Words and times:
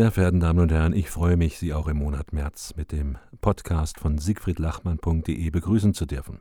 Sehr 0.00 0.12
verehrten 0.12 0.40
Damen 0.40 0.60
und 0.60 0.72
Herren, 0.72 0.94
ich 0.94 1.10
freue 1.10 1.36
mich, 1.36 1.58
Sie 1.58 1.74
auch 1.74 1.86
im 1.86 1.98
Monat 1.98 2.32
März 2.32 2.72
mit 2.74 2.90
dem 2.90 3.18
Podcast 3.42 4.00
von 4.00 4.16
siegfriedlachmann.de 4.16 5.50
begrüßen 5.50 5.92
zu 5.92 6.06
dürfen. 6.06 6.40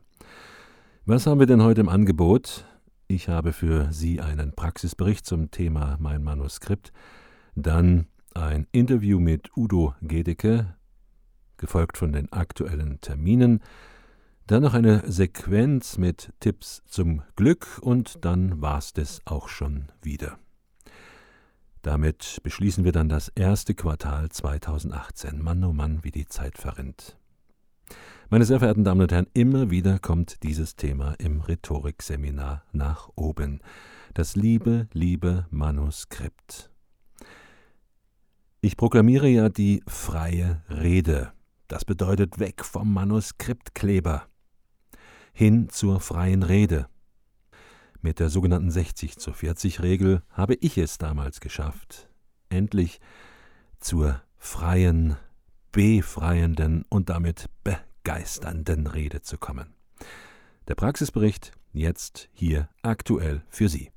Was 1.05 1.27
haben 1.27 1.41
wir 1.41 1.45
denn 1.45 1.61
heute 1.61 1.81
im 1.81 1.89
Angebot? 1.89 2.63
Ich 3.09 3.27
habe 3.27 3.51
für 3.51 3.91
Sie 3.91 4.21
einen 4.21 4.53
Praxisbericht 4.53 5.25
zum 5.25 5.51
Thema 5.51 5.97
Mein 5.99 6.23
Manuskript, 6.23 6.93
dann 7.55 8.07
ein 8.33 8.65
Interview 8.71 9.19
mit 9.19 9.49
Udo 9.57 9.93
Gedecke, 10.01 10.77
gefolgt 11.57 11.97
von 11.97 12.13
den 12.13 12.31
aktuellen 12.31 13.01
Terminen, 13.01 13.61
dann 14.47 14.63
noch 14.63 14.73
eine 14.73 15.03
Sequenz 15.05 15.97
mit 15.97 16.31
Tipps 16.39 16.81
zum 16.85 17.23
Glück 17.35 17.79
und 17.81 18.23
dann 18.23 18.61
war's 18.61 18.93
das 18.93 19.19
auch 19.25 19.49
schon 19.49 19.87
wieder. 20.01 20.39
Damit 21.81 22.39
beschließen 22.43 22.83
wir 22.83 22.91
dann 22.91 23.09
das 23.09 23.29
erste 23.29 23.73
Quartal 23.73 24.29
2018. 24.29 25.41
Mann, 25.41 25.63
oh 25.63 25.73
Mann, 25.73 26.03
wie 26.03 26.11
die 26.11 26.27
Zeit 26.27 26.57
verrinnt. 26.57 27.17
Meine 28.29 28.45
sehr 28.45 28.59
verehrten 28.59 28.83
Damen 28.83 29.01
und 29.01 29.11
Herren, 29.11 29.27
immer 29.33 29.71
wieder 29.71 29.97
kommt 29.97 30.43
dieses 30.43 30.75
Thema 30.75 31.15
im 31.19 31.41
Rhetorikseminar 31.41 32.63
nach 32.71 33.09
oben. 33.15 33.61
Das 34.13 34.35
liebe, 34.35 34.87
liebe 34.93 35.47
Manuskript. 35.49 36.69
Ich 38.61 38.75
proklamiere 38.75 39.29
ja 39.29 39.49
die 39.49 39.81
freie 39.87 40.61
Rede. 40.69 41.31
Das 41.67 41.85
bedeutet 41.85 42.39
weg 42.39 42.65
vom 42.65 42.93
Manuskriptkleber 42.93 44.27
hin 45.33 45.69
zur 45.69 46.01
freien 46.01 46.43
Rede. 46.43 46.87
Mit 48.01 48.19
der 48.19 48.29
sogenannten 48.29 48.71
60 48.71 49.17
zu 49.17 49.33
40 49.33 49.81
Regel 49.81 50.21
habe 50.31 50.55
ich 50.55 50.77
es 50.77 50.97
damals 50.97 51.41
geschafft, 51.41 52.07
endlich 52.47 53.01
zur 53.79 54.21
freien, 54.37 55.17
befreienden 55.73 56.85
und 56.89 57.09
damit 57.09 57.49
begeisternden 57.63 58.87
Rede 58.87 59.21
zu 59.21 59.37
kommen. 59.37 59.73
Der 60.69 60.75
Praxisbericht 60.75 61.51
jetzt 61.73 62.29
hier 62.31 62.69
aktuell 62.83 63.43
für 63.49 63.67
Sie. 63.67 63.91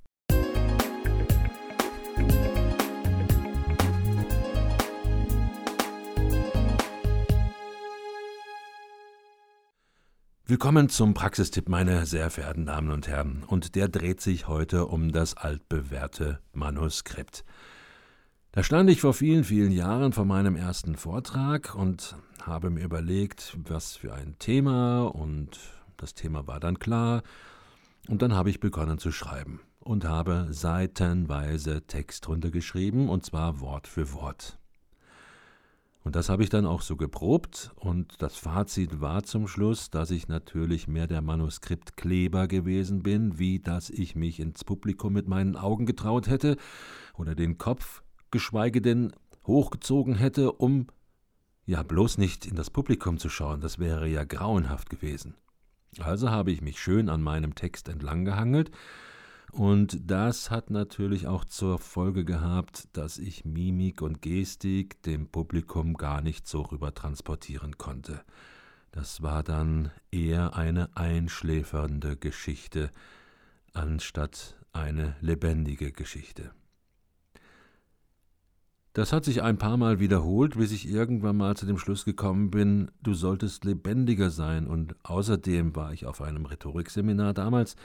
Willkommen 10.44 10.88
zum 10.88 11.14
Praxistipp, 11.14 11.68
meine 11.68 12.04
sehr 12.04 12.28
verehrten 12.28 12.66
Damen 12.66 12.90
und 12.90 13.06
Herren. 13.06 13.44
Und 13.46 13.76
der 13.76 13.86
dreht 13.86 14.20
sich 14.20 14.48
heute 14.48 14.86
um 14.86 15.12
das 15.12 15.36
altbewährte 15.36 16.40
Manuskript. 16.52 17.44
Da 18.50 18.64
stand 18.64 18.90
ich 18.90 19.00
vor 19.00 19.14
vielen, 19.14 19.44
vielen 19.44 19.70
Jahren 19.70 20.12
vor 20.12 20.24
meinem 20.24 20.56
ersten 20.56 20.96
Vortrag 20.96 21.76
und 21.76 22.16
habe 22.42 22.70
mir 22.70 22.82
überlegt, 22.82 23.56
was 23.68 23.94
für 23.94 24.14
ein 24.14 24.36
Thema, 24.40 25.04
und 25.04 25.60
das 25.96 26.12
Thema 26.14 26.44
war 26.48 26.58
dann 26.58 26.80
klar. 26.80 27.22
Und 28.08 28.20
dann 28.20 28.34
habe 28.34 28.50
ich 28.50 28.58
begonnen 28.58 28.98
zu 28.98 29.12
schreiben 29.12 29.60
und 29.78 30.04
habe 30.04 30.48
seitenweise 30.50 31.86
Text 31.86 32.26
runtergeschrieben, 32.26 33.08
und 33.08 33.24
zwar 33.24 33.60
Wort 33.60 33.86
für 33.86 34.12
Wort. 34.12 34.58
Und 36.04 36.16
das 36.16 36.28
habe 36.28 36.42
ich 36.42 36.48
dann 36.48 36.66
auch 36.66 36.82
so 36.82 36.96
geprobt. 36.96 37.70
Und 37.76 38.20
das 38.20 38.36
Fazit 38.36 39.00
war 39.00 39.22
zum 39.22 39.46
Schluss, 39.46 39.90
dass 39.90 40.10
ich 40.10 40.28
natürlich 40.28 40.88
mehr 40.88 41.06
der 41.06 41.22
Manuskriptkleber 41.22 42.48
gewesen 42.48 43.02
bin, 43.02 43.38
wie 43.38 43.60
dass 43.60 43.88
ich 43.88 44.16
mich 44.16 44.40
ins 44.40 44.64
Publikum 44.64 45.12
mit 45.12 45.28
meinen 45.28 45.56
Augen 45.56 45.86
getraut 45.86 46.28
hätte 46.28 46.56
oder 47.14 47.34
den 47.34 47.58
Kopf, 47.58 48.02
geschweige 48.30 48.82
denn 48.82 49.12
hochgezogen 49.46 50.14
hätte, 50.14 50.52
um 50.52 50.86
ja 51.66 51.82
bloß 51.82 52.18
nicht 52.18 52.46
in 52.46 52.56
das 52.56 52.70
Publikum 52.70 53.18
zu 53.18 53.28
schauen, 53.28 53.60
das 53.60 53.78
wäre 53.78 54.08
ja 54.08 54.24
grauenhaft 54.24 54.90
gewesen. 54.90 55.36
Also 55.98 56.30
habe 56.30 56.50
ich 56.50 56.62
mich 56.62 56.80
schön 56.80 57.08
an 57.08 57.22
meinem 57.22 57.54
Text 57.54 57.88
entlang 57.88 58.24
gehangelt 58.24 58.70
und 59.52 60.10
das 60.10 60.50
hat 60.50 60.70
natürlich 60.70 61.26
auch 61.26 61.44
zur 61.44 61.78
Folge 61.78 62.24
gehabt, 62.24 62.88
dass 62.94 63.18
ich 63.18 63.44
Mimik 63.44 64.00
und 64.00 64.22
Gestik 64.22 65.02
dem 65.02 65.26
Publikum 65.28 65.94
gar 65.94 66.22
nicht 66.22 66.48
so 66.48 66.62
rüber 66.62 66.94
transportieren 66.94 67.76
konnte. 67.76 68.22
Das 68.92 69.22
war 69.22 69.42
dann 69.42 69.90
eher 70.10 70.56
eine 70.56 70.96
einschläfernde 70.96 72.16
Geschichte 72.16 72.90
anstatt 73.74 74.56
eine 74.72 75.16
lebendige 75.20 75.92
Geschichte. 75.92 76.52
Das 78.94 79.12
hat 79.12 79.24
sich 79.24 79.42
ein 79.42 79.56
paar 79.56 79.78
Mal 79.78 80.00
wiederholt, 80.00 80.56
bis 80.58 80.72
ich 80.72 80.86
irgendwann 80.86 81.36
mal 81.36 81.56
zu 81.56 81.64
dem 81.64 81.78
Schluss 81.78 82.04
gekommen 82.04 82.50
bin, 82.50 82.90
du 83.02 83.14
solltest 83.14 83.64
lebendiger 83.64 84.30
sein, 84.30 84.66
und 84.66 84.94
außerdem 85.02 85.74
war 85.76 85.92
ich 85.94 86.04
auf 86.04 86.20
einem 86.20 86.44
Rhetorikseminar 86.44 87.32
damals, 87.32 87.76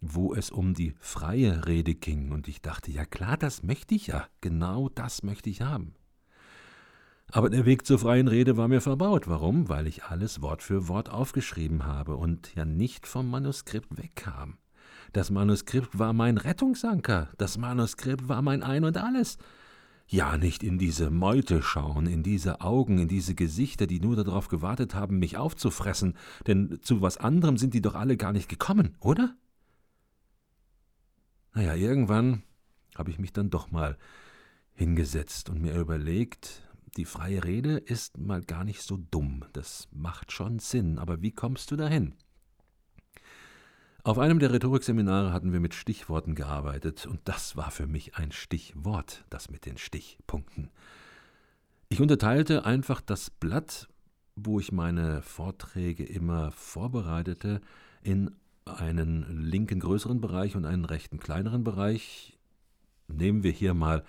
wo 0.00 0.34
es 0.34 0.50
um 0.50 0.74
die 0.74 0.94
freie 1.00 1.66
Rede 1.66 1.94
ging, 1.94 2.32
und 2.32 2.48
ich 2.48 2.62
dachte, 2.62 2.90
ja 2.90 3.04
klar, 3.04 3.36
das 3.36 3.62
möchte 3.62 3.94
ich 3.94 4.08
ja, 4.08 4.26
genau 4.40 4.88
das 4.88 5.22
möchte 5.22 5.50
ich 5.50 5.62
haben. 5.62 5.94
Aber 7.32 7.50
der 7.50 7.66
Weg 7.66 7.86
zur 7.86 7.98
freien 7.98 8.28
Rede 8.28 8.56
war 8.56 8.68
mir 8.68 8.80
verbaut. 8.80 9.26
Warum? 9.26 9.68
Weil 9.68 9.88
ich 9.88 10.04
alles 10.04 10.42
Wort 10.42 10.62
für 10.62 10.86
Wort 10.86 11.10
aufgeschrieben 11.10 11.84
habe 11.84 12.16
und 12.16 12.54
ja 12.54 12.64
nicht 12.64 13.06
vom 13.06 13.28
Manuskript 13.28 13.98
wegkam. 13.98 14.58
Das 15.12 15.30
Manuskript 15.30 15.98
war 15.98 16.12
mein 16.12 16.38
Rettungsanker, 16.38 17.30
das 17.38 17.58
Manuskript 17.58 18.28
war 18.28 18.42
mein 18.42 18.62
Ein 18.62 18.84
und 18.84 18.96
alles. 18.96 19.38
Ja, 20.08 20.36
nicht 20.36 20.62
in 20.62 20.78
diese 20.78 21.10
Meute 21.10 21.62
schauen, 21.62 22.06
in 22.06 22.22
diese 22.22 22.60
Augen, 22.60 22.98
in 22.98 23.08
diese 23.08 23.34
Gesichter, 23.34 23.88
die 23.88 23.98
nur 23.98 24.14
darauf 24.14 24.46
gewartet 24.46 24.94
haben, 24.94 25.18
mich 25.18 25.36
aufzufressen, 25.36 26.14
denn 26.46 26.78
zu 26.82 27.02
was 27.02 27.16
anderem 27.16 27.56
sind 27.56 27.74
die 27.74 27.82
doch 27.82 27.96
alle 27.96 28.16
gar 28.16 28.32
nicht 28.32 28.48
gekommen, 28.48 28.94
oder? 29.00 29.34
Naja, 31.56 31.74
irgendwann 31.74 32.42
habe 32.96 33.10
ich 33.10 33.18
mich 33.18 33.32
dann 33.32 33.48
doch 33.48 33.70
mal 33.70 33.96
hingesetzt 34.74 35.48
und 35.48 35.62
mir 35.62 35.74
überlegt, 35.74 36.62
die 36.98 37.06
freie 37.06 37.44
Rede 37.44 37.78
ist 37.78 38.18
mal 38.18 38.42
gar 38.42 38.62
nicht 38.62 38.82
so 38.82 38.98
dumm, 39.10 39.42
das 39.54 39.88
macht 39.90 40.32
schon 40.32 40.58
Sinn, 40.58 40.98
aber 40.98 41.22
wie 41.22 41.32
kommst 41.32 41.70
du 41.70 41.76
dahin? 41.76 42.14
Auf 44.04 44.18
einem 44.18 44.38
der 44.38 44.52
Rhetorikseminare 44.52 45.32
hatten 45.32 45.54
wir 45.54 45.60
mit 45.60 45.72
Stichworten 45.72 46.34
gearbeitet, 46.34 47.06
und 47.06 47.20
das 47.24 47.56
war 47.56 47.70
für 47.70 47.86
mich 47.86 48.16
ein 48.16 48.32
Stichwort, 48.32 49.24
das 49.30 49.48
mit 49.48 49.64
den 49.64 49.78
Stichpunkten. 49.78 50.70
Ich 51.88 52.02
unterteilte 52.02 52.66
einfach 52.66 53.00
das 53.00 53.30
Blatt, 53.30 53.88
wo 54.34 54.60
ich 54.60 54.72
meine 54.72 55.22
Vorträge 55.22 56.04
immer 56.04 56.52
vorbereitete, 56.52 57.62
in 58.02 58.36
einen 58.66 59.42
linken 59.42 59.80
größeren 59.80 60.20
Bereich 60.20 60.56
und 60.56 60.64
einen 60.64 60.84
rechten 60.84 61.18
kleineren 61.18 61.64
Bereich. 61.64 62.38
Nehmen 63.08 63.42
wir 63.42 63.52
hier 63.52 63.74
mal 63.74 64.04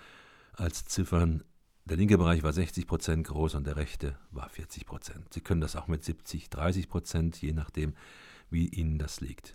als 0.52 0.84
Ziffern, 0.84 1.44
der 1.84 1.96
linke 1.96 2.18
Bereich 2.18 2.42
war 2.42 2.52
60 2.52 2.86
Prozent 2.86 3.26
groß 3.26 3.54
und 3.54 3.66
der 3.66 3.76
rechte 3.76 4.18
war 4.30 4.48
40 4.48 4.84
Prozent. 4.84 5.32
Sie 5.32 5.40
können 5.40 5.60
das 5.60 5.76
auch 5.76 5.86
mit 5.86 6.04
70, 6.04 6.50
30 6.50 6.88
Prozent, 6.88 7.40
je 7.40 7.52
nachdem, 7.52 7.94
wie 8.50 8.66
Ihnen 8.68 8.98
das 8.98 9.20
liegt. 9.20 9.54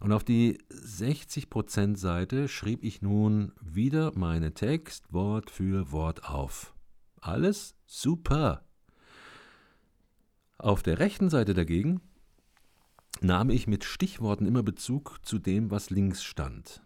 Und 0.00 0.12
auf 0.12 0.24
die 0.24 0.58
60 0.68 1.48
Prozent 1.48 1.98
Seite 1.98 2.48
schrieb 2.48 2.84
ich 2.84 3.02
nun 3.02 3.52
wieder 3.60 4.12
meinen 4.16 4.54
Text 4.54 5.12
Wort 5.12 5.50
für 5.50 5.90
Wort 5.90 6.28
auf. 6.28 6.74
Alles 7.20 7.74
super. 7.86 8.64
Auf 10.58 10.82
der 10.82 10.98
rechten 10.98 11.30
Seite 11.30 11.54
dagegen 11.54 12.00
nahm 13.20 13.50
ich 13.50 13.66
mit 13.66 13.84
Stichworten 13.84 14.46
immer 14.46 14.62
Bezug 14.62 15.18
zu 15.22 15.38
dem, 15.38 15.70
was 15.70 15.90
links 15.90 16.22
stand. 16.22 16.82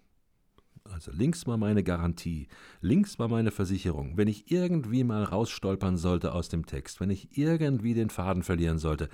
Also 0.84 1.12
links 1.12 1.46
war 1.46 1.56
meine 1.56 1.84
Garantie, 1.84 2.48
links 2.80 3.18
war 3.18 3.28
meine 3.28 3.50
Versicherung. 3.50 4.16
Wenn 4.16 4.28
ich 4.28 4.50
irgendwie 4.50 5.04
mal 5.04 5.24
rausstolpern 5.24 5.96
sollte 5.96 6.32
aus 6.32 6.48
dem 6.48 6.66
Text, 6.66 7.00
wenn 7.00 7.10
ich 7.10 7.36
irgendwie 7.38 7.94
den 7.94 8.10
Faden 8.10 8.42
verlieren 8.42 8.78
sollte, 8.78 9.08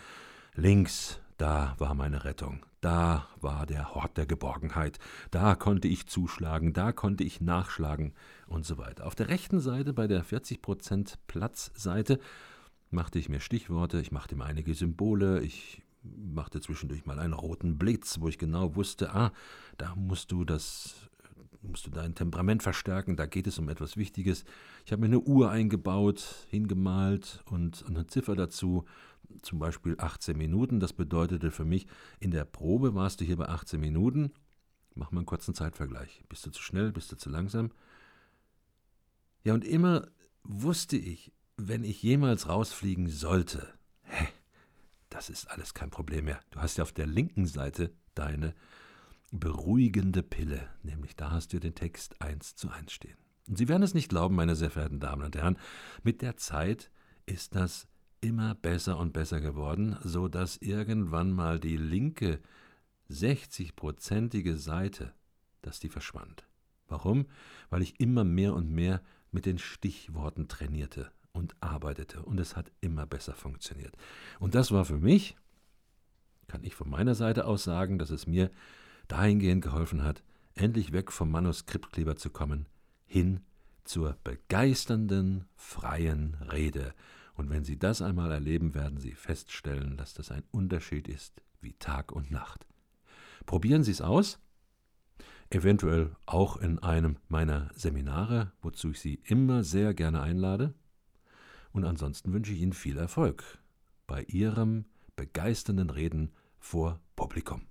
links, 0.54 1.20
da 1.36 1.76
war 1.78 1.94
meine 1.94 2.24
Rettung, 2.24 2.64
da 2.80 3.28
war 3.40 3.66
der 3.66 3.94
Hort 3.94 4.16
der 4.16 4.26
Geborgenheit, 4.26 4.98
da 5.30 5.54
konnte 5.54 5.88
ich 5.88 6.06
zuschlagen, 6.06 6.72
da 6.72 6.92
konnte 6.92 7.22
ich 7.22 7.40
nachschlagen 7.40 8.14
und 8.46 8.64
so 8.64 8.78
weiter. 8.78 9.06
Auf 9.06 9.14
der 9.14 9.28
rechten 9.28 9.60
Seite, 9.60 9.92
bei 9.92 10.06
der 10.06 10.24
40% 10.24 11.14
Platzseite, 11.26 12.18
machte 12.90 13.18
ich 13.18 13.28
mir 13.28 13.40
Stichworte, 13.40 14.00
ich 14.00 14.10
machte 14.10 14.34
mir 14.36 14.46
einige 14.46 14.74
Symbole, 14.74 15.42
ich 15.42 15.82
machte 16.02 16.60
zwischendurch 16.60 17.06
mal 17.06 17.18
einen 17.18 17.32
roten 17.32 17.78
Blitz, 17.78 18.20
wo 18.20 18.28
ich 18.28 18.38
genau 18.38 18.76
wusste, 18.76 19.14
ah, 19.14 19.32
da 19.76 19.94
musst 19.94 20.32
du 20.32 20.44
das 20.44 21.08
musst 21.62 21.86
du 21.86 21.90
dein 21.90 22.14
Temperament 22.14 22.62
verstärken, 22.62 23.16
da 23.16 23.26
geht 23.26 23.46
es 23.46 23.58
um 23.58 23.68
etwas 23.68 23.96
Wichtiges. 23.96 24.44
Ich 24.84 24.92
habe 24.92 25.00
mir 25.00 25.06
eine 25.06 25.20
Uhr 25.20 25.50
eingebaut, 25.50 26.46
hingemalt 26.50 27.42
und 27.46 27.84
eine 27.86 28.06
Ziffer 28.06 28.36
dazu, 28.36 28.84
zum 29.42 29.58
Beispiel 29.58 29.96
18 29.98 30.36
Minuten. 30.36 30.80
Das 30.80 30.92
bedeutete 30.92 31.50
für 31.50 31.64
mich, 31.64 31.86
in 32.20 32.30
der 32.30 32.44
Probe 32.44 32.94
warst 32.94 33.20
du 33.20 33.24
hier 33.24 33.36
bei 33.36 33.48
18 33.48 33.80
Minuten. 33.80 34.32
Mach 34.94 35.10
mal 35.10 35.20
einen 35.20 35.26
kurzen 35.26 35.54
Zeitvergleich. 35.54 36.24
Bist 36.28 36.46
du 36.46 36.50
zu 36.50 36.62
schnell, 36.62 36.92
bist 36.92 37.12
du 37.12 37.16
zu 37.16 37.30
langsam? 37.30 37.70
Ja, 39.44 39.54
und 39.54 39.64
immer 39.64 40.08
wusste 40.42 40.96
ich, 40.96 41.32
wenn 41.56 41.84
ich 41.84 42.02
jemals 42.02 42.48
rausfliegen 42.48 43.08
sollte, 43.08 43.74
das 45.18 45.30
ist 45.30 45.50
alles 45.50 45.74
kein 45.74 45.90
Problem 45.90 46.26
mehr. 46.26 46.38
Du 46.52 46.60
hast 46.60 46.76
ja 46.76 46.84
auf 46.84 46.92
der 46.92 47.08
linken 47.08 47.44
Seite 47.44 47.92
deine 48.14 48.54
beruhigende 49.32 50.22
Pille, 50.22 50.70
nämlich 50.84 51.16
da 51.16 51.32
hast 51.32 51.52
du 51.52 51.58
den 51.58 51.74
Text 51.74 52.22
eins 52.22 52.54
zu 52.54 52.70
eins 52.70 52.92
stehen. 52.92 53.16
Und 53.48 53.58
Sie 53.58 53.66
werden 53.66 53.82
es 53.82 53.94
nicht 53.94 54.10
glauben, 54.10 54.36
meine 54.36 54.54
sehr 54.54 54.70
verehrten 54.70 55.00
Damen 55.00 55.24
und 55.24 55.34
Herren, 55.34 55.58
mit 56.04 56.22
der 56.22 56.36
Zeit 56.36 56.92
ist 57.26 57.56
das 57.56 57.88
immer 58.20 58.54
besser 58.54 58.96
und 58.96 59.12
besser 59.12 59.40
geworden, 59.40 59.96
so 60.04 60.28
dass 60.28 60.56
irgendwann 60.58 61.32
mal 61.32 61.58
die 61.58 61.76
linke 61.76 62.38
60-prozentige 63.10 64.56
Seite, 64.56 65.14
dass 65.62 65.80
die 65.80 65.88
verschwand. 65.88 66.46
Warum? 66.86 67.26
Weil 67.70 67.82
ich 67.82 67.98
immer 67.98 68.22
mehr 68.22 68.54
und 68.54 68.70
mehr 68.70 69.02
mit 69.32 69.46
den 69.46 69.58
Stichworten 69.58 70.46
trainierte 70.46 71.10
und 71.38 71.54
arbeitete 71.60 72.22
und 72.22 72.38
es 72.38 72.56
hat 72.56 72.70
immer 72.80 73.06
besser 73.06 73.34
funktioniert. 73.34 73.96
Und 74.40 74.54
das 74.54 74.72
war 74.72 74.84
für 74.84 74.98
mich, 74.98 75.36
kann 76.48 76.64
ich 76.64 76.74
von 76.74 76.90
meiner 76.90 77.14
Seite 77.14 77.46
aus 77.46 77.64
sagen, 77.64 77.98
dass 77.98 78.10
es 78.10 78.26
mir 78.26 78.50
dahingehend 79.06 79.62
geholfen 79.62 80.02
hat, 80.02 80.22
endlich 80.54 80.92
weg 80.92 81.12
vom 81.12 81.30
Manuskriptkleber 81.30 82.16
zu 82.16 82.30
kommen, 82.30 82.66
hin 83.06 83.40
zur 83.84 84.16
begeisternden, 84.24 85.44
freien 85.54 86.34
Rede. 86.52 86.92
Und 87.34 87.50
wenn 87.50 87.64
Sie 87.64 87.78
das 87.78 88.02
einmal 88.02 88.32
erleben, 88.32 88.74
werden 88.74 88.98
Sie 88.98 89.12
feststellen, 89.12 89.96
dass 89.96 90.14
das 90.14 90.32
ein 90.32 90.42
Unterschied 90.50 91.08
ist 91.08 91.40
wie 91.60 91.74
Tag 91.74 92.12
und 92.12 92.30
Nacht. 92.30 92.66
Probieren 93.46 93.84
Sie 93.84 93.92
es 93.92 94.00
aus, 94.00 94.40
eventuell 95.50 96.16
auch 96.26 96.56
in 96.56 96.80
einem 96.80 97.16
meiner 97.28 97.70
Seminare, 97.74 98.52
wozu 98.60 98.90
ich 98.90 99.00
Sie 99.00 99.20
immer 99.24 99.62
sehr 99.62 99.94
gerne 99.94 100.20
einlade. 100.20 100.74
Und 101.72 101.84
ansonsten 101.84 102.32
wünsche 102.32 102.52
ich 102.52 102.60
Ihnen 102.60 102.72
viel 102.72 102.98
Erfolg 102.98 103.58
bei 104.06 104.22
Ihrem 104.24 104.86
begeisternden 105.16 105.90
Reden 105.90 106.32
vor 106.58 107.00
Publikum. 107.16 107.66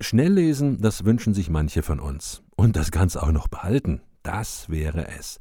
Schnelllesen, 0.00 0.80
das 0.80 1.04
wünschen 1.04 1.34
sich 1.34 1.50
manche 1.50 1.82
von 1.82 2.00
uns. 2.00 2.42
Und 2.56 2.76
das 2.76 2.90
Ganze 2.90 3.22
auch 3.22 3.32
noch 3.32 3.48
behalten, 3.48 4.00
das 4.22 4.68
wäre 4.68 5.08
es. 5.08 5.40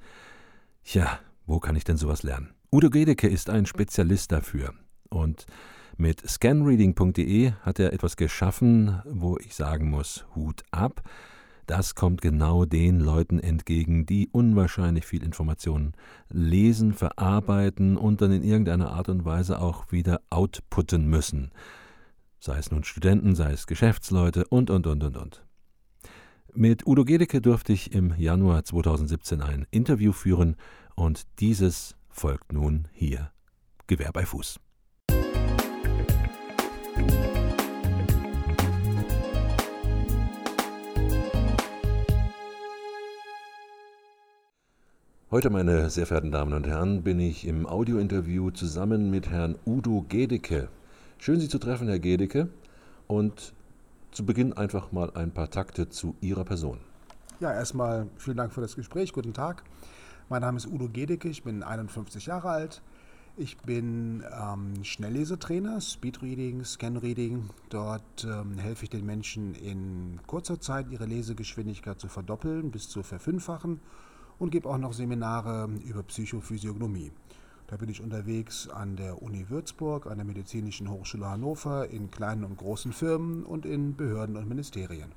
Tja, 0.84 1.20
wo 1.46 1.60
kann 1.60 1.76
ich 1.76 1.84
denn 1.84 1.98
sowas 1.98 2.24
lernen? 2.24 2.54
Udo 2.72 2.90
Gedeke 2.90 3.28
ist 3.28 3.50
ein 3.50 3.66
Spezialist 3.66 4.32
dafür. 4.32 4.74
Und 5.10 5.46
mit 5.98 6.28
scanreading.de 6.28 7.54
hat 7.62 7.80
er 7.80 7.94
etwas 7.94 8.16
geschaffen, 8.18 9.02
wo 9.06 9.38
ich 9.38 9.56
sagen 9.56 9.90
muss, 9.90 10.26
Hut 10.36 10.64
ab. 10.72 11.02
Das 11.66 11.96
kommt 11.96 12.22
genau 12.22 12.64
den 12.64 13.00
Leuten 13.00 13.40
entgegen, 13.40 14.06
die 14.06 14.30
unwahrscheinlich 14.32 15.06
viel 15.06 15.22
Informationen 15.22 15.94
lesen, 16.30 16.94
verarbeiten 16.94 17.98
und 17.98 18.22
dann 18.22 18.32
in 18.32 18.44
irgendeiner 18.44 18.92
Art 18.92 19.10
und 19.10 19.26
Weise 19.26 19.60
auch 19.60 19.92
wieder 19.92 20.22
outputten 20.30 21.10
müssen. 21.10 21.52
Sei 22.40 22.58
es 22.58 22.72
nun 22.72 22.84
Studenten, 22.84 23.36
sei 23.36 23.52
es 23.52 23.68
Geschäftsleute 23.68 24.46
und, 24.48 24.70
und, 24.70 24.88
und, 24.88 25.04
und, 25.04 25.18
und. 25.18 25.46
Mit 26.54 26.88
Udo 26.88 27.04
Gedeke 27.04 27.42
durfte 27.42 27.74
ich 27.74 27.92
im 27.92 28.14
Januar 28.18 28.64
2017 28.64 29.42
ein 29.42 29.68
Interview 29.70 30.14
führen 30.14 30.56
und 30.96 31.24
dieses 31.40 31.96
folgt 32.10 32.54
nun 32.54 32.88
hier 32.94 33.32
Gewehr 33.88 34.12
bei 34.12 34.26
Fuß. 34.26 34.60
Heute, 45.30 45.50
meine 45.50 45.90
sehr 45.90 46.06
verehrten 46.06 46.32
Damen 46.32 46.54
und 46.54 46.68
Herren, 46.68 47.04
bin 47.04 47.20
ich 47.20 47.46
im 47.46 47.68
Audiointerview 47.68 48.50
zusammen 48.52 49.12
mit 49.12 49.28
Herrn 49.28 49.58
Udo 49.66 50.06
Gedeke. 50.08 50.70
Schön, 51.18 51.42
Sie 51.42 51.50
zu 51.50 51.60
treffen, 51.60 51.90
Herr 51.90 52.00
Gedeke. 52.00 52.48
Und 53.08 53.52
zu 54.12 54.26
Beginn 54.26 54.54
einfach 54.54 54.94
mal 54.94 55.12
ein 55.16 55.32
paar 55.32 55.50
Takte 55.50 55.90
zu 55.90 56.16
Ihrer 56.22 56.46
Person. 56.46 56.78
Ja, 57.42 57.52
erstmal 57.52 58.08
vielen 58.16 58.38
Dank 58.38 58.54
für 58.54 58.62
das 58.62 58.78
Gespräch. 58.78 59.12
Guten 59.12 59.34
Tag. 59.34 59.64
Mein 60.30 60.44
Name 60.44 60.56
ist 60.56 60.66
Udo 60.66 60.88
Gedecke, 60.88 61.28
ich 61.28 61.44
bin 61.44 61.62
51 61.62 62.28
Jahre 62.28 62.48
alt. 62.48 62.82
Ich 63.36 63.58
bin 63.58 64.24
ähm, 64.32 64.82
Schnelllesetrainer, 64.86 65.82
Speedreading, 65.82 66.64
Scanreading. 66.64 67.50
Dort 67.68 68.24
ähm, 68.24 68.58
helfe 68.60 68.86
ich 68.86 68.90
den 68.92 69.06
Menschen 69.06 69.56
in 69.56 70.22
kurzer 70.26 70.62
Zeit 70.62 70.90
ihre 70.90 71.06
Lesegeschwindigkeit 71.06 72.00
zu 72.00 72.08
verdoppeln 72.08 72.72
bis 72.72 72.88
zu 72.88 73.04
verfünffachen 73.04 73.82
und 74.40 74.52
gebe 74.52 74.70
auch 74.70 74.78
noch 74.78 74.94
Seminare 74.94 75.70
über 75.86 76.04
Psychophysiognomie. 76.04 77.12
Da 77.68 77.76
bin 77.76 77.90
ich 77.90 78.02
unterwegs 78.02 78.70
an 78.70 78.96
der 78.96 79.22
Uni 79.22 79.50
Würzburg, 79.50 80.08
an 80.08 80.18
der 80.18 80.26
Medizinischen 80.26 80.90
Hochschule 80.90 81.30
Hannover, 81.30 81.90
in 81.90 82.10
kleinen 82.10 82.46
und 82.46 82.58
großen 82.58 82.94
Firmen 82.94 83.44
und 83.44 83.66
in 83.66 83.96
Behörden 83.96 84.38
und 84.38 84.48
Ministerien. 84.48 85.12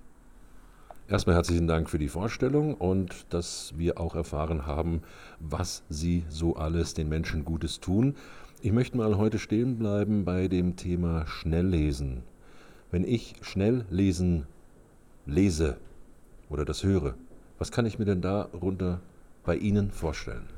Erstmal 1.07 1.37
herzlichen 1.37 1.67
Dank 1.67 1.91
für 1.91 1.99
die 1.99 2.09
Vorstellung 2.09 2.75
und 2.75 3.27
dass 3.31 3.73
wir 3.77 4.01
auch 4.01 4.15
erfahren 4.15 4.67
haben, 4.67 5.03
was 5.39 5.83
Sie 5.89 6.25
so 6.29 6.57
alles 6.57 6.95
den 6.95 7.09
Menschen 7.09 7.45
Gutes 7.45 7.81
tun. 7.81 8.15
Ich 8.63 8.73
möchte 8.73 8.97
mal 8.97 9.17
heute 9.17 9.39
stehen 9.39 9.79
bleiben 9.79 10.25
bei 10.25 10.49
dem 10.49 10.77
Thema 10.77 11.27
Schnelllesen. 11.27 12.23
Wenn 12.91 13.05
ich 13.05 13.35
schnell 13.43 13.87
lesen 13.91 14.47
lese 15.27 15.79
oder 16.49 16.65
das 16.65 16.83
höre, 16.83 17.15
was 17.61 17.71
kann 17.71 17.85
ich 17.85 17.99
mir 17.99 18.07
denn 18.07 18.23
darunter 18.23 19.01
bei 19.45 19.55
Ihnen 19.55 19.91
vorstellen? 19.91 20.49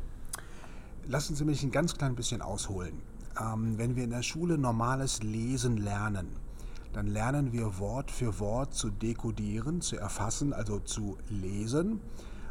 Lassen 1.08 1.34
Sie 1.34 1.44
mich 1.44 1.64
ein 1.64 1.72
ganz 1.72 1.94
klein 1.94 2.14
bisschen 2.14 2.40
ausholen. 2.40 3.02
Ähm, 3.40 3.76
wenn 3.76 3.96
wir 3.96 4.04
in 4.04 4.10
der 4.10 4.22
Schule 4.22 4.56
normales 4.56 5.20
Lesen 5.20 5.78
lernen, 5.78 6.28
dann 6.92 7.08
lernen 7.08 7.52
wir 7.52 7.80
Wort 7.80 8.12
für 8.12 8.38
Wort 8.38 8.74
zu 8.74 8.90
dekodieren, 8.90 9.80
zu 9.80 9.96
erfassen, 9.96 10.52
also 10.52 10.78
zu 10.78 11.18
lesen. 11.28 12.00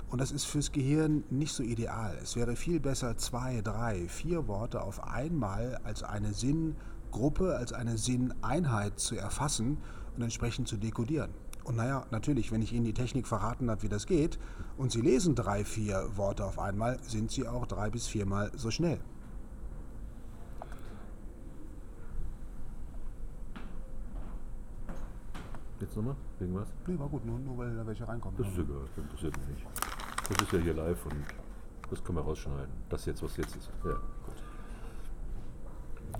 Und 0.09 0.19
das 0.19 0.33
ist 0.33 0.43
fürs 0.43 0.73
Gehirn 0.73 1.23
nicht 1.29 1.53
so 1.53 1.63
ideal. 1.63 2.17
Es 2.21 2.35
wäre 2.35 2.57
viel 2.57 2.81
besser, 2.81 3.15
zwei, 3.15 3.61
drei, 3.61 4.09
vier 4.09 4.49
Worte 4.49 4.81
auf 4.81 5.01
einmal 5.07 5.79
als 5.85 6.03
eine 6.03 6.33
Sinngruppe, 6.33 7.55
als 7.55 7.71
eine 7.71 7.97
Sinneinheit 7.97 8.99
zu 8.99 9.15
erfassen 9.15 9.77
und 10.17 10.23
entsprechend 10.23 10.67
zu 10.67 10.75
dekodieren. 10.75 11.29
Und 11.63 11.75
naja, 11.75 12.05
natürlich, 12.11 12.51
wenn 12.51 12.61
ich 12.61 12.73
Ihnen 12.73 12.85
die 12.85 12.93
Technik 12.93 13.27
verraten 13.27 13.69
habe, 13.69 13.83
wie 13.83 13.89
das 13.89 14.07
geht, 14.07 14.39
und 14.77 14.91
Sie 14.91 15.01
lesen 15.01 15.35
drei, 15.35 15.63
vier 15.63 16.09
Worte 16.15 16.45
auf 16.45 16.57
einmal, 16.57 16.97
sind 17.03 17.31
Sie 17.31 17.47
auch 17.47 17.67
drei 17.67 17.89
bis 17.89 18.07
viermal 18.07 18.51
so 18.55 18.71
schnell. 18.71 18.99
Jetzt 25.79 25.95
nochmal? 25.95 26.15
Wegen 26.39 26.55
was? 26.55 26.67
Nee, 26.85 26.97
war 26.99 27.09
gut, 27.09 27.25
nur, 27.25 27.39
nur 27.39 27.57
weil 27.57 27.75
da 27.75 27.85
welche 27.85 28.07
reinkommen. 28.07 28.37
Das 28.37 28.47
ist 28.47 28.59
egal, 28.59 28.81
das 28.85 29.03
interessiert 29.03 29.37
mich 29.37 29.47
nicht. 29.47 29.67
Das 30.29 30.41
ist 30.43 30.51
ja 30.51 30.59
hier 30.59 30.73
live 30.73 31.05
und 31.05 31.23
das 31.89 32.03
können 32.03 32.17
wir 32.19 32.23
rausschneiden. 32.23 32.69
Das 32.89 33.05
jetzt, 33.05 33.23
was 33.23 33.35
jetzt 33.37 33.55
ist. 33.55 33.69
Ja, 33.83 33.93
gut. 33.93 34.43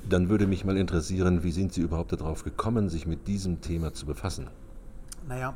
Dann 0.10 0.30
würde 0.30 0.48
mich 0.48 0.66
mal 0.66 0.78
interessieren, 0.78 1.44
wie 1.44 1.52
sind 1.52 1.74
Sie 1.74 1.82
überhaupt 1.82 2.12
darauf 2.12 2.44
gekommen, 2.44 2.90
sich 2.90 3.06
mit 3.06 3.28
diesem 3.28 3.62
Thema 3.62 3.94
zu 3.94 4.06
befassen? 4.06 4.50
Naja, 5.32 5.54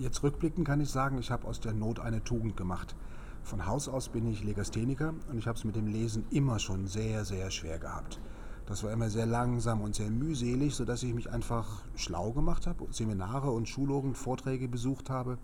jetzt 0.00 0.22
rückblickend 0.22 0.66
kann 0.66 0.82
ich 0.82 0.90
sagen, 0.90 1.16
ich 1.16 1.30
habe 1.30 1.46
aus 1.46 1.58
der 1.58 1.72
Not 1.72 1.98
eine 1.98 2.22
Tugend 2.22 2.58
gemacht. 2.58 2.94
Von 3.42 3.64
Haus 3.64 3.88
aus 3.88 4.10
bin 4.10 4.26
ich 4.26 4.44
Legastheniker 4.44 5.14
und 5.30 5.38
ich 5.38 5.46
habe 5.46 5.56
es 5.56 5.64
mit 5.64 5.76
dem 5.76 5.86
Lesen 5.86 6.26
immer 6.28 6.58
schon 6.58 6.86
sehr, 6.86 7.24
sehr 7.24 7.50
schwer 7.50 7.78
gehabt. 7.78 8.20
Das 8.66 8.84
war 8.84 8.92
immer 8.92 9.08
sehr 9.08 9.24
langsam 9.24 9.80
und 9.80 9.94
sehr 9.94 10.10
mühselig, 10.10 10.74
sodass 10.74 11.02
ich 11.02 11.14
mich 11.14 11.30
einfach 11.30 11.84
schlau 11.96 12.32
gemacht 12.32 12.66
habe, 12.66 12.86
Seminare 12.90 13.50
und 13.50 13.66
Schulungen, 13.66 14.14
Vorträge 14.14 14.68
besucht 14.68 15.08
habe, 15.08 15.38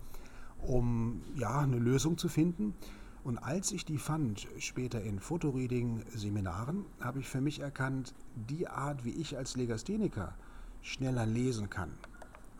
um 0.61 1.23
ja, 1.33 1.61
eine 1.61 1.79
Lösung 1.79 2.19
zu 2.19 2.29
finden. 2.29 2.75
Und 3.23 3.39
als 3.39 3.71
ich 3.71 3.83
die 3.83 3.97
fand, 3.97 4.47
später 4.59 5.01
in 5.01 5.19
Fotoreading-Seminaren, 5.19 6.85
habe 6.99 7.17
ich 7.17 7.27
für 7.27 7.41
mich 7.41 7.61
erkannt, 7.61 8.13
die 8.35 8.67
Art, 8.67 9.05
wie 9.05 9.19
ich 9.19 9.39
als 9.39 9.55
Legastheniker 9.55 10.35
schneller 10.83 11.25
lesen 11.25 11.71
kann. 11.71 11.89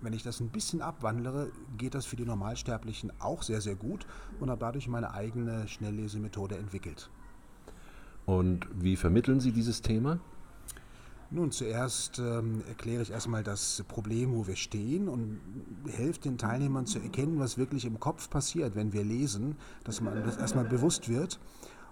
Wenn 0.01 0.13
ich 0.13 0.23
das 0.23 0.39
ein 0.39 0.49
bisschen 0.49 0.81
abwandlere, 0.81 1.51
geht 1.77 1.93
das 1.93 2.05
für 2.05 2.15
die 2.15 2.25
Normalsterblichen 2.25 3.11
auch 3.19 3.43
sehr, 3.43 3.61
sehr 3.61 3.75
gut 3.75 4.05
und 4.39 4.49
habe 4.49 4.59
dadurch 4.59 4.87
meine 4.87 5.13
eigene 5.13 5.67
Schnelllesemethode 5.67 6.57
entwickelt. 6.57 7.09
Und 8.25 8.67
wie 8.73 8.95
vermitteln 8.95 9.39
Sie 9.39 9.51
dieses 9.51 9.81
Thema? 9.81 10.19
Nun, 11.33 11.51
zuerst 11.51 12.19
ähm, 12.19 12.61
erkläre 12.67 13.01
ich 13.03 13.11
erstmal 13.11 13.41
das 13.41 13.85
Problem, 13.87 14.35
wo 14.35 14.47
wir 14.47 14.57
stehen 14.57 15.07
und 15.07 15.39
helfe 15.87 16.19
den 16.19 16.37
Teilnehmern 16.37 16.85
zu 16.85 16.99
erkennen, 16.99 17.39
was 17.39 17.57
wirklich 17.57 17.85
im 17.85 18.01
Kopf 18.01 18.29
passiert, 18.29 18.75
wenn 18.75 18.91
wir 18.91 19.05
lesen, 19.05 19.55
dass 19.85 20.01
man 20.01 20.25
das 20.25 20.35
erstmal 20.35 20.65
bewusst 20.65 21.07
wird. 21.07 21.39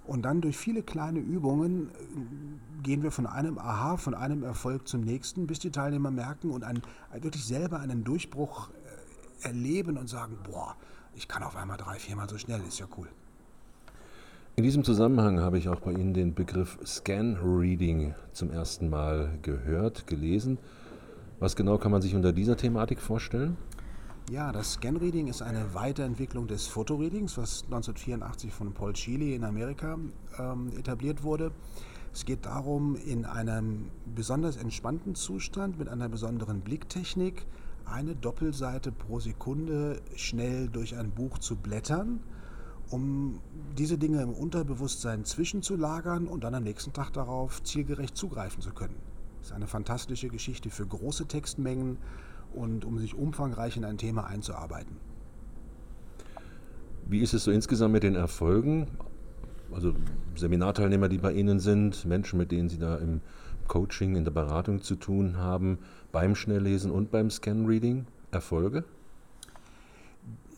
Und 0.10 0.24
dann 0.24 0.42
durch 0.42 0.58
viele 0.58 0.82
kleine 0.82 1.20
Übungen 1.20 1.90
äh, 1.90 2.82
gehen 2.82 3.04
wir 3.04 3.12
von 3.12 3.28
einem 3.28 3.60
Aha, 3.60 3.96
von 3.96 4.16
einem 4.16 4.42
Erfolg 4.42 4.88
zum 4.88 5.02
nächsten, 5.02 5.46
bis 5.46 5.60
die 5.60 5.70
Teilnehmer 5.70 6.10
merken 6.10 6.50
und 6.50 6.64
einen, 6.64 6.82
wirklich 7.14 7.46
selber 7.46 7.80
einen 7.80 8.04
Durchbruch 8.04 8.72
äh, 9.44 9.48
erleben 9.48 10.00
und 10.00 10.10
sagen, 10.10 10.40
boah, 10.44 10.76
ich 11.14 11.28
kann 11.28 11.44
auf 11.44 11.56
einmal 11.56 11.78
drei, 11.78 12.00
viermal 12.00 12.28
so 12.28 12.40
schnell, 12.40 12.60
ist 12.68 12.80
ja 12.80 12.88
cool. 12.98 13.08
In 14.56 14.64
diesem 14.64 14.84
Zusammenhang 14.84 15.42
habe 15.42 15.60
ich 15.60 15.70
auch 15.70 15.80
bei 15.80 15.92
Ihnen 15.92 16.16
den 16.16 16.34
Begriff 16.34 16.80
Scan 16.84 17.38
Reading 17.44 18.16
zum 18.34 18.50
ersten 18.50 18.90
Mal 18.90 19.38
gehört, 19.44 20.08
gelesen. 20.08 20.58
Was 21.38 21.56
genau 21.56 21.78
kann 21.78 21.92
man 21.92 22.02
sich 22.02 22.16
unter 22.16 22.34
dieser 22.34 22.58
Thematik 22.58 23.00
vorstellen? 23.00 23.58
Ja, 24.30 24.52
das 24.52 24.74
Scan-Reading 24.74 25.28
ist 25.28 25.42
eine 25.42 25.74
Weiterentwicklung 25.74 26.46
des 26.46 26.68
Fotoreadings, 26.68 27.36
was 27.40 27.64
1984 27.64 28.54
von 28.54 28.74
Paul 28.76 28.94
Chile 28.94 29.34
in 29.34 29.44
Amerika 29.44 29.98
ähm, 30.38 30.72
etabliert 30.78 31.24
wurde. 31.24 31.52
Es 32.14 32.26
geht 32.26 32.46
darum, 32.46 32.96
in 32.96 33.26
einem 33.26 33.90
besonders 34.14 34.56
entspannten 34.58 35.16
Zustand 35.16 35.80
mit 35.80 35.90
einer 35.90 36.10
besonderen 36.10 36.62
Blicktechnik 36.62 37.48
eine 37.86 38.16
Doppelseite 38.16 38.92
pro 38.92 39.20
Sekunde 39.20 40.00
schnell 40.16 40.68
durch 40.68 40.96
ein 40.96 41.10
Buch 41.10 41.40
zu 41.40 41.56
blättern, 41.56 42.20
um 42.92 43.42
diese 43.80 43.98
Dinge 43.98 44.22
im 44.22 44.30
Unterbewusstsein 44.30 45.26
zwischenzulagern 45.26 46.28
und 46.28 46.44
dann 46.44 46.54
am 46.54 46.64
nächsten 46.64 46.94
Tag 46.94 47.14
darauf 47.14 47.64
zielgerecht 47.64 48.16
zugreifen 48.16 48.62
zu 48.62 48.74
können. 48.74 48.96
Das 49.40 49.48
ist 49.48 49.56
eine 49.56 49.68
fantastische 49.68 50.28
Geschichte 50.28 50.70
für 50.70 50.86
große 50.86 51.26
Textmengen 51.26 51.98
und 52.54 52.86
um 52.86 53.00
sich 53.00 53.16
umfangreich 53.16 53.78
in 53.78 53.86
ein 53.86 53.98
Thema 53.98 54.26
einzuarbeiten. 54.28 54.98
Wie 57.08 57.20
ist 57.20 57.34
es 57.34 57.44
so 57.44 57.52
insgesamt 57.52 57.94
mit 57.94 58.04
den 58.04 58.16
Erfolgen? 58.16 58.88
Also 59.72 59.94
Seminarteilnehmer, 60.36 61.10
die 61.10 61.18
bei 61.18 61.34
Ihnen 61.34 61.60
sind, 61.60 62.06
Menschen, 62.06 62.38
mit 62.38 62.52
denen 62.52 62.70
Sie 62.70 62.78
da 62.78 62.98
im 62.98 63.22
Coaching, 63.68 64.16
in 64.16 64.24
der 64.24 64.32
Beratung 64.32 64.82
zu 64.82 64.96
tun 64.96 65.38
haben, 65.38 65.80
beim 66.12 66.36
Schnelllesen 66.36 66.92
und 66.92 67.12
beim 67.12 67.30
Scan-Reading, 67.30 68.06
Erfolge? 68.32 68.84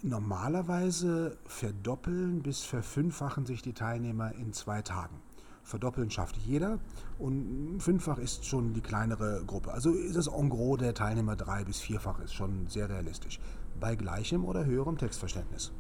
Normalerweise 0.02 1.38
verdoppeln 1.46 2.42
bis 2.42 2.64
verfünffachen 2.64 3.46
sich 3.46 3.62
die 3.62 3.74
Teilnehmer 3.74 4.34
in 4.34 4.52
zwei 4.52 4.82
Tagen. 4.82 5.16
Verdoppeln 5.64 6.12
schafft 6.12 6.38
jeder 6.38 6.80
und 7.20 7.80
fünffach 7.80 8.18
ist 8.18 8.46
schon 8.46 8.74
die 8.74 8.82
kleinere 8.82 9.44
Gruppe. 9.46 9.72
Also 9.72 9.94
ist 9.94 10.16
das 10.16 10.28
en 10.28 10.50
gros 10.50 10.78
der 10.78 10.94
Teilnehmer 10.94 11.36
drei 11.36 11.64
bis 11.64 11.80
vierfach 11.80 12.20
ist 12.20 12.34
schon 12.34 12.68
sehr 12.68 12.90
realistisch. 12.90 13.40
Bei 13.80 13.96
gleichem 13.96 14.46
oder 14.46 14.66
höherem 14.66 14.98
Textverständnis. 14.98 15.72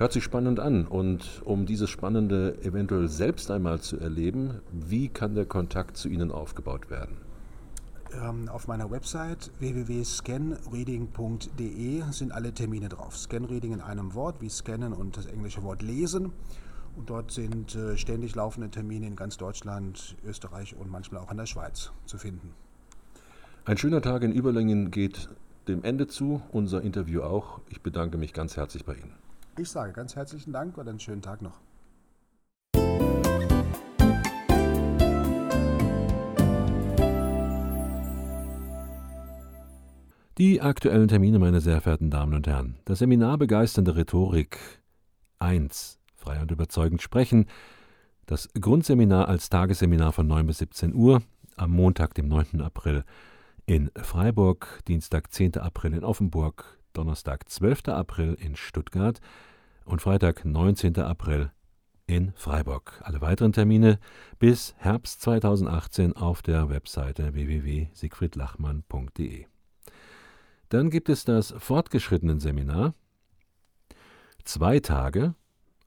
Hört 0.00 0.12
sich 0.12 0.24
spannend 0.24 0.58
an. 0.60 0.86
Und 0.86 1.42
um 1.44 1.66
dieses 1.66 1.90
Spannende 1.90 2.56
eventuell 2.64 3.08
selbst 3.08 3.50
einmal 3.50 3.82
zu 3.82 4.00
erleben, 4.00 4.62
wie 4.72 5.10
kann 5.10 5.34
der 5.34 5.44
Kontakt 5.44 5.98
zu 5.98 6.08
Ihnen 6.08 6.32
aufgebaut 6.32 6.88
werden? 6.88 7.18
Ähm, 8.14 8.48
auf 8.48 8.66
meiner 8.66 8.90
Website 8.90 9.50
www.scanreading.de 9.58 12.02
sind 12.12 12.32
alle 12.32 12.54
Termine 12.54 12.88
drauf. 12.88 13.18
Scanreading 13.18 13.74
in 13.74 13.82
einem 13.82 14.14
Wort, 14.14 14.40
wie 14.40 14.48
scannen 14.48 14.94
und 14.94 15.18
das 15.18 15.26
englische 15.26 15.62
Wort 15.62 15.82
lesen. 15.82 16.32
Und 16.96 17.08
dort 17.08 17.30
sind 17.30 17.74
äh, 17.74 17.96
ständig 17.96 18.34
laufende 18.34 18.70
Termine 18.70 19.06
in 19.06 19.16
ganz 19.16 19.36
Deutschland, 19.36 20.16
Österreich 20.24 20.76
und 20.76 20.90
manchmal 20.90 21.22
auch 21.22 21.30
in 21.30 21.36
der 21.36 21.46
Schweiz 21.46 21.92
zu 22.06 22.18
finden. 22.18 22.52
Ein 23.64 23.78
schöner 23.78 24.02
Tag 24.02 24.22
in 24.22 24.32
Überlängen 24.32 24.90
geht 24.90 25.28
dem 25.68 25.84
Ende 25.84 26.06
zu, 26.06 26.42
unser 26.50 26.82
Interview 26.82 27.22
auch. 27.22 27.60
Ich 27.68 27.82
bedanke 27.82 28.18
mich 28.18 28.32
ganz 28.32 28.56
herzlich 28.56 28.84
bei 28.84 28.94
Ihnen. 28.94 29.14
Ich 29.58 29.68
sage 29.68 29.92
ganz 29.92 30.16
herzlichen 30.16 30.52
Dank 30.52 30.76
und 30.78 30.88
einen 30.88 31.00
schönen 31.00 31.22
Tag 31.22 31.42
noch. 31.42 31.60
Die 40.38 40.62
aktuellen 40.62 41.08
Termine, 41.08 41.38
meine 41.38 41.60
sehr 41.60 41.82
verehrten 41.82 42.10
Damen 42.10 42.32
und 42.32 42.46
Herren. 42.46 42.78
Das 42.86 43.00
Seminar 43.00 43.36
Begeisternde 43.36 43.94
Rhetorik 43.94 44.58
1 45.38 45.99
frei 46.20 46.40
und 46.40 46.50
überzeugend 46.50 47.02
sprechen. 47.02 47.46
Das 48.26 48.48
Grundseminar 48.58 49.28
als 49.28 49.48
Tagesseminar 49.48 50.12
von 50.12 50.26
9 50.26 50.46
bis 50.46 50.58
17 50.58 50.94
Uhr 50.94 51.22
am 51.56 51.72
Montag, 51.72 52.14
dem 52.14 52.28
9. 52.28 52.60
April 52.60 53.04
in 53.66 53.90
Freiburg, 53.96 54.80
Dienstag, 54.86 55.32
10. 55.32 55.58
April 55.58 55.94
in 55.94 56.04
Offenburg, 56.04 56.78
Donnerstag, 56.92 57.48
12. 57.48 57.88
April 57.88 58.34
in 58.34 58.56
Stuttgart 58.56 59.20
und 59.84 60.02
Freitag, 60.02 60.44
19. 60.44 60.98
April 60.98 61.50
in 62.06 62.32
Freiburg. 62.34 63.00
Alle 63.04 63.20
weiteren 63.20 63.52
Termine 63.52 63.98
bis 64.38 64.74
Herbst 64.78 65.20
2018 65.22 66.14
auf 66.14 66.42
der 66.42 66.68
Webseite 66.68 67.34
www.siegfriedlachmann.de. 67.34 69.46
Dann 70.68 70.90
gibt 70.90 71.08
es 71.08 71.24
das 71.24 71.54
fortgeschrittenen 71.58 72.40
Seminar. 72.40 72.94
Zwei 74.44 74.80
Tage, 74.80 75.34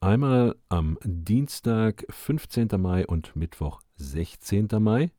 Einmal 0.03 0.57
am 0.67 0.97
Dienstag, 1.05 2.03
15. 2.09 2.67
Mai 2.77 3.07
und 3.07 3.37
Mittwoch, 3.37 3.79
16. 3.95 4.67
Mai. 4.79 5.11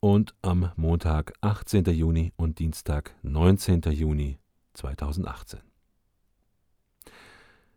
Und 0.00 0.34
am 0.42 0.72
Montag, 0.74 1.34
18. 1.40 1.84
Juni 1.84 2.32
und 2.36 2.58
Dienstag, 2.58 3.14
19. 3.22 3.82
Juni 3.92 4.40
2018. 4.74 5.60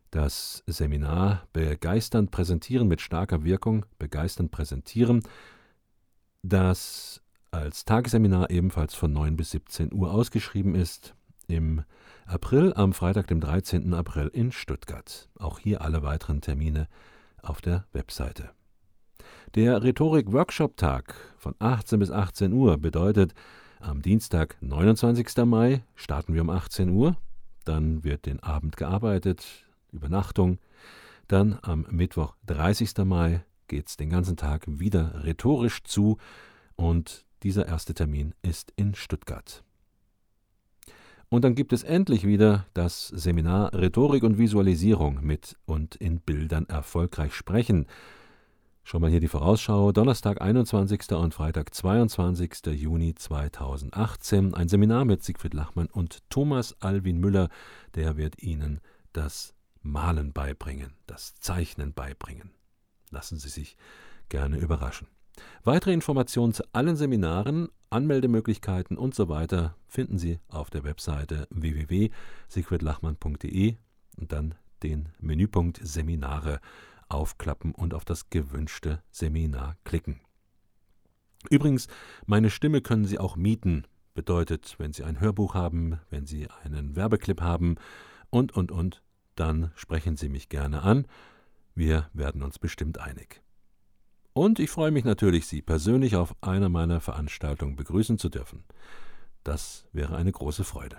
Das 0.09 0.63
Seminar 0.65 1.47
Begeisternd 1.53 2.31
präsentieren 2.31 2.87
mit 2.87 2.99
starker 2.99 3.43
Wirkung, 3.43 3.85
begeisternd 3.99 4.49
präsentieren, 4.49 5.21
das 6.41 7.21
als 7.51 7.85
Tagesseminar 7.85 8.49
ebenfalls 8.49 8.95
von 8.95 9.13
9 9.13 9.37
bis 9.37 9.51
17 9.51 9.93
Uhr 9.93 10.11
ausgeschrieben 10.11 10.73
ist, 10.73 11.13
im 11.47 11.83
April 12.25 12.73
am 12.73 12.93
Freitag, 12.93 13.27
dem 13.27 13.41
13. 13.41 13.93
April 13.93 14.27
in 14.27 14.51
Stuttgart. 14.51 15.29
Auch 15.39 15.59
hier 15.59 15.81
alle 15.81 16.03
weiteren 16.03 16.41
Termine 16.41 16.87
auf 17.41 17.61
der 17.61 17.85
Webseite. 17.91 18.51
Der 19.55 19.83
Rhetorik-Workshop-Tag 19.83 21.13
von 21.37 21.55
18 21.59 21.99
bis 21.99 22.11
18 22.11 22.53
Uhr 22.53 22.77
bedeutet, 22.77 23.33
am 23.79 24.01
Dienstag, 24.01 24.57
29. 24.61 25.45
Mai, 25.45 25.83
starten 25.95 26.33
wir 26.33 26.41
um 26.41 26.49
18 26.49 26.89
Uhr. 26.89 27.17
Dann 27.65 28.03
wird 28.03 28.25
den 28.25 28.41
Abend 28.41 28.77
gearbeitet, 28.77 29.65
Übernachtung. 29.91 30.59
Dann 31.27 31.57
am 31.61 31.85
Mittwoch, 31.89 32.35
30. 32.45 32.97
Mai, 33.05 33.43
geht 33.67 33.87
es 33.87 33.97
den 33.97 34.09
ganzen 34.09 34.37
Tag 34.37 34.65
wieder 34.67 35.23
rhetorisch 35.23 35.83
zu. 35.83 36.17
Und 36.75 37.25
dieser 37.43 37.67
erste 37.67 37.93
Termin 37.93 38.35
ist 38.41 38.71
in 38.75 38.95
Stuttgart. 38.95 39.63
Und 41.31 41.45
dann 41.45 41.55
gibt 41.55 41.71
es 41.71 41.83
endlich 41.83 42.27
wieder 42.27 42.65
das 42.73 43.07
Seminar 43.07 43.73
Rhetorik 43.73 44.23
und 44.23 44.37
Visualisierung 44.37 45.23
mit 45.23 45.55
und 45.65 45.95
in 45.95 46.19
Bildern 46.19 46.65
erfolgreich 46.67 47.33
sprechen. 47.33 47.85
Schon 48.83 48.99
mal 48.99 49.09
hier 49.09 49.21
die 49.21 49.29
Vorausschau. 49.29 49.93
Donnerstag, 49.93 50.41
21. 50.41 51.09
und 51.13 51.33
Freitag, 51.33 51.73
22. 51.73 52.65
Juni 52.73 53.15
2018. 53.15 54.53
Ein 54.53 54.67
Seminar 54.67 55.05
mit 55.05 55.23
Siegfried 55.23 55.53
Lachmann 55.53 55.87
und 55.87 56.29
Thomas 56.29 56.75
Alwin 56.81 57.21
Müller. 57.21 57.47
Der 57.95 58.17
wird 58.17 58.43
Ihnen 58.43 58.81
das 59.13 59.53
Malen 59.81 60.33
beibringen, 60.33 60.97
das 61.07 61.35
Zeichnen 61.35 61.93
beibringen. 61.93 62.51
Lassen 63.09 63.37
Sie 63.37 63.49
sich 63.49 63.77
gerne 64.27 64.57
überraschen. 64.57 65.07
Weitere 65.63 65.93
Informationen 65.93 66.53
zu 66.53 66.63
allen 66.73 66.95
Seminaren, 66.95 67.69
Anmeldemöglichkeiten 67.89 68.97
und 68.97 69.15
so 69.15 69.29
weiter 69.29 69.75
finden 69.87 70.17
Sie 70.17 70.39
auf 70.47 70.69
der 70.69 70.83
Webseite 70.83 71.47
www.sigfriedlachmann.de 71.49 73.75
und 74.17 74.31
dann 74.31 74.55
den 74.83 75.09
Menüpunkt 75.19 75.79
Seminare 75.83 76.59
aufklappen 77.09 77.75
und 77.75 77.93
auf 77.93 78.05
das 78.05 78.29
gewünschte 78.29 79.03
Seminar 79.11 79.75
klicken. 79.83 80.21
Übrigens, 81.49 81.87
meine 82.25 82.49
Stimme 82.49 82.81
können 82.81 83.05
Sie 83.05 83.19
auch 83.19 83.35
mieten. 83.35 83.85
Bedeutet, 84.13 84.75
wenn 84.77 84.93
Sie 84.93 85.03
ein 85.03 85.19
Hörbuch 85.19 85.53
haben, 85.53 85.99
wenn 86.09 86.25
Sie 86.25 86.47
einen 86.63 86.95
Werbeclip 86.95 87.41
haben 87.41 87.75
und, 88.29 88.53
und, 88.53 88.71
und, 88.71 89.03
dann 89.35 89.71
sprechen 89.75 90.15
Sie 90.17 90.29
mich 90.29 90.49
gerne 90.49 90.83
an. 90.83 91.07
Wir 91.75 92.09
werden 92.13 92.43
uns 92.43 92.59
bestimmt 92.59 92.99
einig. 92.99 93.41
Und 94.33 94.59
ich 94.59 94.69
freue 94.69 94.91
mich 94.91 95.03
natürlich, 95.03 95.45
Sie 95.45 95.61
persönlich 95.61 96.15
auf 96.15 96.35
einer 96.41 96.69
meiner 96.69 97.01
Veranstaltungen 97.01 97.75
begrüßen 97.75 98.17
zu 98.17 98.29
dürfen. 98.29 98.63
Das 99.43 99.85
wäre 99.91 100.15
eine 100.15 100.31
große 100.31 100.63
Freude. 100.63 100.97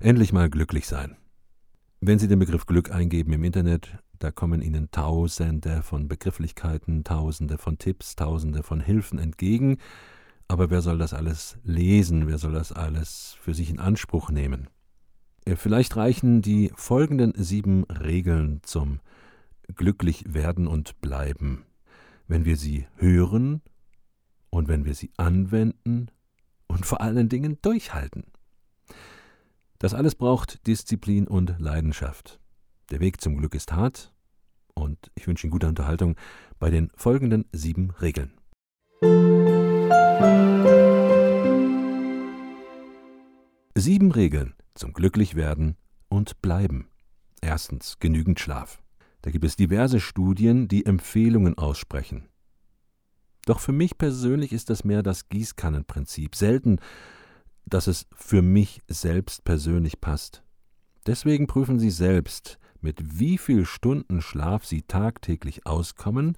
Endlich 0.00 0.32
mal 0.32 0.48
glücklich 0.48 0.88
sein. 0.88 1.16
Wenn 2.00 2.18
Sie 2.18 2.26
den 2.26 2.38
Begriff 2.38 2.66
Glück 2.66 2.90
eingeben 2.90 3.34
im 3.34 3.44
Internet, 3.44 3.98
da 4.18 4.32
kommen 4.32 4.62
Ihnen 4.62 4.90
Tausende 4.90 5.82
von 5.82 6.08
Begrifflichkeiten, 6.08 7.04
Tausende 7.04 7.58
von 7.58 7.76
Tipps, 7.76 8.16
Tausende 8.16 8.62
von 8.62 8.80
Hilfen 8.80 9.18
entgegen, 9.18 9.78
Aber 10.52 10.68
wer 10.68 10.82
soll 10.82 10.98
das 10.98 11.14
alles 11.14 11.56
lesen? 11.64 12.26
Wer 12.26 12.36
soll 12.36 12.52
das 12.52 12.72
alles 12.72 13.38
für 13.40 13.54
sich 13.54 13.70
in 13.70 13.80
Anspruch 13.80 14.28
nehmen? 14.28 14.68
Äh, 15.46 15.56
vielleicht 15.56 15.96
reichen 15.96 16.42
die 16.42 16.70
folgenden 16.74 17.32
sieben 17.42 17.84
Regeln 17.84 18.60
zum 18.62 19.00
glücklich 19.74 20.26
werden 20.28 20.66
und 20.66 21.00
bleiben, 21.00 21.64
wenn 22.28 22.44
wir 22.44 22.58
sie 22.58 22.86
hören 22.96 23.62
und 24.50 24.68
wenn 24.68 24.84
wir 24.84 24.94
sie 24.94 25.10
anwenden 25.16 26.10
und 26.66 26.84
vor 26.84 27.00
allen 27.00 27.30
Dingen 27.30 27.56
durchhalten. 27.62 28.24
Das 29.78 29.94
alles 29.94 30.14
braucht 30.14 30.66
Disziplin 30.66 31.26
und 31.28 31.54
Leidenschaft. 31.60 32.40
Der 32.90 33.00
Weg 33.00 33.22
zum 33.22 33.38
Glück 33.38 33.54
ist 33.54 33.72
hart 33.72 34.12
und 34.74 34.98
ich 35.14 35.26
wünsche 35.26 35.46
Ihnen 35.46 35.52
gute 35.52 35.68
Unterhaltung 35.68 36.14
bei 36.58 36.68
den 36.68 36.90
folgenden 36.94 37.46
sieben 37.52 37.90
Regeln. 38.02 38.34
Sieben 43.74 44.12
Regeln 44.12 44.54
zum 44.74 44.92
Glücklichwerden 44.92 45.76
und 46.08 46.40
Bleiben. 46.40 46.88
Erstens 47.40 47.98
genügend 47.98 48.38
Schlaf. 48.38 48.80
Da 49.22 49.30
gibt 49.30 49.44
es 49.44 49.56
diverse 49.56 49.98
Studien, 49.98 50.68
die 50.68 50.86
Empfehlungen 50.86 51.58
aussprechen. 51.58 52.28
Doch 53.44 53.60
für 53.60 53.72
mich 53.72 53.98
persönlich 53.98 54.52
ist 54.52 54.70
das 54.70 54.84
mehr 54.84 55.02
das 55.02 55.28
Gießkannenprinzip. 55.28 56.36
Selten, 56.36 56.78
dass 57.66 57.86
es 57.86 58.06
für 58.14 58.42
mich 58.42 58.82
selbst 58.88 59.44
persönlich 59.44 60.00
passt. 60.00 60.42
Deswegen 61.06 61.46
prüfen 61.46 61.80
Sie 61.80 61.90
selbst, 61.90 62.58
mit 62.80 63.18
wie 63.18 63.38
viel 63.38 63.64
Stunden 63.64 64.20
Schlaf 64.20 64.64
Sie 64.64 64.82
tagtäglich 64.82 65.66
auskommen, 65.66 66.36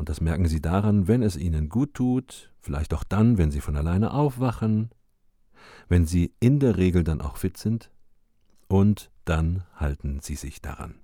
und 0.00 0.08
das 0.08 0.22
merken 0.22 0.48
Sie 0.48 0.62
daran, 0.62 1.08
wenn 1.08 1.22
es 1.22 1.36
Ihnen 1.36 1.68
gut 1.68 1.92
tut, 1.92 2.50
vielleicht 2.62 2.94
auch 2.94 3.04
dann, 3.04 3.36
wenn 3.36 3.50
Sie 3.50 3.60
von 3.60 3.76
alleine 3.76 4.14
aufwachen, 4.14 4.88
wenn 5.90 6.06
Sie 6.06 6.32
in 6.40 6.58
der 6.58 6.78
Regel 6.78 7.04
dann 7.04 7.20
auch 7.20 7.36
fit 7.36 7.58
sind, 7.58 7.90
und 8.66 9.10
dann 9.26 9.64
halten 9.74 10.20
Sie 10.22 10.36
sich 10.36 10.62
daran. 10.62 10.94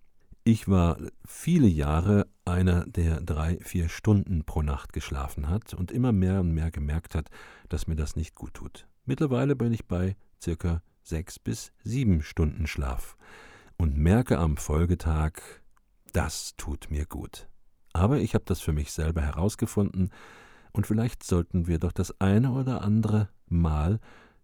Ich 0.45 0.67
war 0.67 0.97
viele 1.27 1.67
Jahre 1.67 2.27
einer, 2.47 2.87
der 2.87 3.21
drei, 3.21 3.59
vier 3.61 3.91
Stunden 3.91 4.45
pro 4.45 4.63
Nacht 4.63 4.95
geschlafen 4.95 5.51
hat 5.51 5.75
und 5.75 5.93
immer 5.93 6.13
mehr 6.13 6.41
und 6.41 6.55
mehr 6.55 6.71
gemerkt 6.71 7.15
hat, 7.15 7.29
dass 7.69 7.87
mir 7.87 7.97
das 7.97 8.17
nicht 8.17 8.35
gut 8.35 8.55
tut. 8.55 8.89
Mittlerweile 9.05 9.57
bin 9.57 9.75
ich 9.75 9.87
bei 9.87 10.17
circa 10.43 10.81
sechs 11.03 11.39
bis 11.39 11.71
sieben 11.85 12.23
Stunden 12.23 12.67
Schlaf 12.67 13.19
und 13.77 13.99
merke 13.99 14.39
am 14.39 14.57
Folgetag, 14.57 15.33
das 16.15 16.55
tut 16.57 16.91
mir 16.91 17.05
gut. 17.05 17.47
Aber 17.97 18.19
ich 18.19 18.35
habe 18.35 18.45
das 18.47 18.61
für 18.61 18.73
mich 18.73 18.93
selber 18.93 19.23
herausgefunden 19.23 20.11
und 20.73 20.87
vielleicht 20.87 21.25
sollten 21.25 21.67
wir 21.67 21.79
doch 21.79 21.93
das 21.93 22.21
eine 22.21 22.53
oder 22.53 22.83
andere 22.83 23.29
Mal 23.49 24.01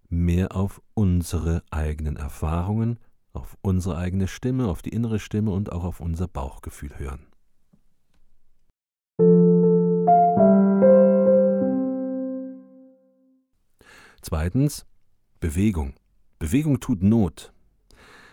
mehr 0.09 0.57
auf 0.57 0.81
unsere 0.95 1.63
eigenen 1.71 2.17
Erfahrungen 2.17 2.99
auf 3.33 3.57
unsere 3.63 3.97
eigene 3.97 4.29
Stimme, 4.29 4.69
auf 4.69 4.83
die 4.83 4.91
innere 4.91 5.19
Stimme 5.19 5.53
und 5.53 5.73
auch 5.73 5.85
auf 5.85 6.01
unser 6.01 6.29
Bauchgefühl 6.29 6.99
hören. 6.99 7.27
Zweitens 14.21 14.87
Bewegung. 15.41 15.95
Bewegung 16.39 16.81
tut 16.81 17.03
Not. 17.03 17.53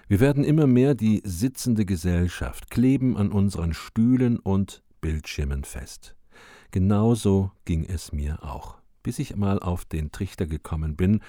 Wir 0.07 0.19
werden 0.19 0.43
immer 0.43 0.67
mehr 0.67 0.95
die 0.95 1.21
sitzende 1.23 1.85
Gesellschaft, 1.85 2.69
kleben 2.69 3.15
an 3.17 3.31
unseren 3.31 3.73
Stühlen 3.73 4.39
und 4.39 4.83
Bildschirmen 5.01 5.63
fest. 5.63 6.15
Genauso 6.71 7.51
ging 7.65 7.85
es 7.85 8.11
mir 8.11 8.43
auch, 8.43 8.77
bis 9.03 9.19
ich 9.19 9.35
mal 9.35 9.59
auf 9.59 9.85
den 9.85 10.11
Trichter 10.11 10.45
gekommen 10.45 10.95
bin, 10.95 11.21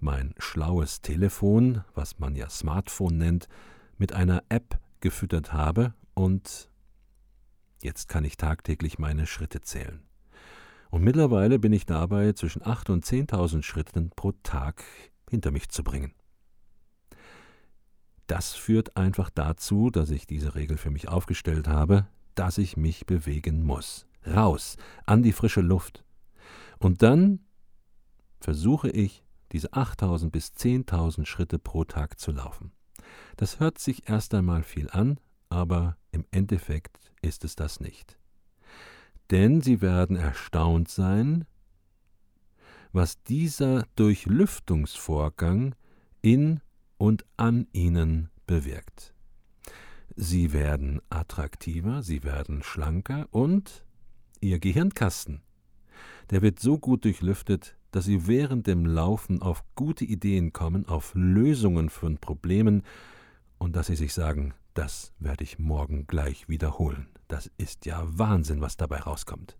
mein 0.00 0.34
schlaues 0.38 1.00
Telefon, 1.00 1.84
was 1.94 2.18
man 2.18 2.34
ja 2.34 2.50
Smartphone 2.50 3.18
nennt, 3.18 3.48
mit 3.98 4.12
einer 4.12 4.42
App 4.48 4.78
gefüttert 5.00 5.52
habe 5.52 5.94
und 6.14 6.68
jetzt 7.82 8.08
kann 8.08 8.24
ich 8.24 8.36
tagtäglich 8.36 8.98
meine 8.98 9.26
Schritte 9.26 9.60
zählen. 9.60 10.02
Und 10.90 11.02
mittlerweile 11.02 11.58
bin 11.58 11.72
ich 11.72 11.86
dabei, 11.86 12.32
zwischen 12.32 12.62
8.000 12.62 12.90
und 12.92 13.04
10.000 13.04 13.62
Schritten 13.62 14.10
pro 14.10 14.32
Tag 14.42 14.84
hinter 15.30 15.50
mich 15.50 15.70
zu 15.70 15.82
bringen. 15.82 16.12
Das 18.26 18.52
führt 18.52 18.96
einfach 18.96 19.30
dazu, 19.30 19.90
dass 19.90 20.10
ich 20.10 20.26
diese 20.26 20.54
Regel 20.54 20.76
für 20.76 20.90
mich 20.90 21.08
aufgestellt 21.08 21.66
habe, 21.66 22.06
dass 22.34 22.58
ich 22.58 22.76
mich 22.76 23.06
bewegen 23.06 23.64
muss. 23.64 24.06
Raus, 24.26 24.76
an 25.06 25.22
die 25.22 25.32
frische 25.32 25.60
Luft. 25.60 26.04
Und 26.78 27.02
dann 27.02 27.40
versuche 28.40 28.90
ich, 28.90 29.24
diese 29.52 29.72
8000 29.72 30.32
bis 30.32 30.48
10.000 30.52 31.26
Schritte 31.26 31.58
pro 31.58 31.84
Tag 31.84 32.18
zu 32.18 32.32
laufen. 32.32 32.72
Das 33.36 33.60
hört 33.60 33.78
sich 33.78 34.08
erst 34.08 34.34
einmal 34.34 34.62
viel 34.62 34.88
an, 34.90 35.18
aber 35.48 35.96
im 36.10 36.24
Endeffekt 36.30 37.12
ist 37.20 37.44
es 37.44 37.54
das 37.54 37.80
nicht. 37.80 38.18
Denn 39.30 39.60
Sie 39.60 39.80
werden 39.80 40.16
erstaunt 40.16 40.88
sein, 40.88 41.46
was 42.92 43.22
dieser 43.22 43.86
Durchlüftungsvorgang 43.96 45.74
in 46.20 46.60
und 46.98 47.24
an 47.36 47.66
Ihnen 47.72 48.30
bewirkt. 48.46 49.11
Sie 50.16 50.52
werden 50.52 51.00
attraktiver, 51.10 52.02
Sie 52.02 52.22
werden 52.22 52.62
schlanker 52.62 53.26
und 53.30 53.84
Ihr 54.40 54.58
Gehirnkasten, 54.58 55.40
der 56.30 56.42
wird 56.42 56.58
so 56.58 56.78
gut 56.78 57.04
durchlüftet, 57.04 57.76
dass 57.92 58.06
sie 58.06 58.26
während 58.26 58.66
dem 58.66 58.86
Laufen 58.86 59.40
auf 59.40 59.62
gute 59.76 60.04
Ideen 60.04 60.52
kommen, 60.52 60.88
auf 60.88 61.12
Lösungen 61.14 61.90
von 61.90 62.18
Problemen 62.18 62.82
und 63.58 63.76
dass 63.76 63.86
sie 63.86 63.96
sich 63.96 64.14
sagen, 64.14 64.54
das 64.74 65.12
werde 65.18 65.44
ich 65.44 65.58
morgen 65.58 66.06
gleich 66.06 66.48
wiederholen. 66.48 67.06
Das 67.28 67.50
ist 67.58 67.86
ja 67.86 68.02
Wahnsinn, 68.04 68.60
was 68.60 68.76
dabei 68.76 68.98
rauskommt. 68.98 69.56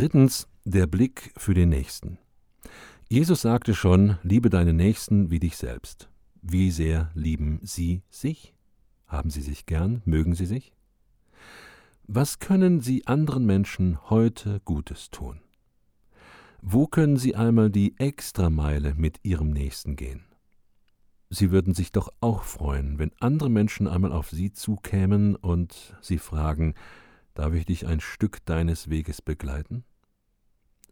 Drittens 0.00 0.48
der 0.64 0.86
Blick 0.86 1.30
für 1.36 1.52
den 1.52 1.68
Nächsten. 1.68 2.16
Jesus 3.10 3.42
sagte 3.42 3.74
schon, 3.74 4.16
liebe 4.22 4.48
deinen 4.48 4.76
Nächsten 4.76 5.30
wie 5.30 5.40
dich 5.40 5.58
selbst. 5.58 6.08
Wie 6.40 6.70
sehr 6.70 7.10
lieben 7.12 7.60
Sie 7.62 8.00
sich? 8.08 8.54
Haben 9.06 9.28
Sie 9.28 9.42
sich 9.42 9.66
gern? 9.66 10.00
Mögen 10.06 10.34
Sie 10.34 10.46
sich? 10.46 10.72
Was 12.04 12.38
können 12.38 12.80
Sie 12.80 13.06
anderen 13.06 13.44
Menschen 13.44 13.98
heute 14.08 14.62
Gutes 14.64 15.10
tun? 15.10 15.42
Wo 16.62 16.86
können 16.86 17.18
Sie 17.18 17.34
einmal 17.34 17.68
die 17.68 17.98
Extrameile 17.98 18.94
mit 18.94 19.18
Ihrem 19.22 19.50
Nächsten 19.50 19.96
gehen? 19.96 20.24
Sie 21.28 21.50
würden 21.50 21.74
sich 21.74 21.92
doch 21.92 22.08
auch 22.22 22.44
freuen, 22.44 22.98
wenn 22.98 23.12
andere 23.20 23.50
Menschen 23.50 23.86
einmal 23.86 24.12
auf 24.12 24.30
Sie 24.30 24.50
zukämen 24.50 25.36
und 25.36 25.94
Sie 26.00 26.16
fragen, 26.16 26.72
darf 27.34 27.52
ich 27.52 27.66
dich 27.66 27.86
ein 27.86 28.00
Stück 28.00 28.42
deines 28.46 28.88
Weges 28.88 29.20
begleiten? 29.20 29.84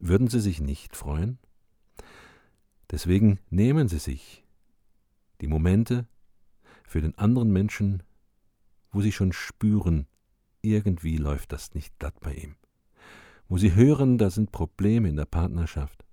Würden 0.00 0.28
Sie 0.28 0.40
sich 0.40 0.60
nicht 0.60 0.96
freuen? 0.96 1.38
Deswegen 2.90 3.38
nehmen 3.50 3.88
Sie 3.88 3.98
sich 3.98 4.44
die 5.40 5.48
Momente 5.48 6.06
für 6.84 7.00
den 7.00 7.16
anderen 7.18 7.52
Menschen 7.52 8.02
wo 8.92 9.00
sie 9.00 9.12
schon 9.12 9.32
spüren, 9.32 10.06
irgendwie 10.62 11.16
läuft 11.16 11.52
das 11.52 11.74
nicht 11.74 11.98
glatt 11.98 12.18
bei 12.20 12.34
ihm, 12.34 12.56
wo 13.48 13.58
sie 13.58 13.74
hören, 13.74 14.18
da 14.18 14.30
sind 14.30 14.52
Probleme 14.52 15.08
in 15.08 15.16
der 15.16 15.26
Partnerschaft, 15.26 16.04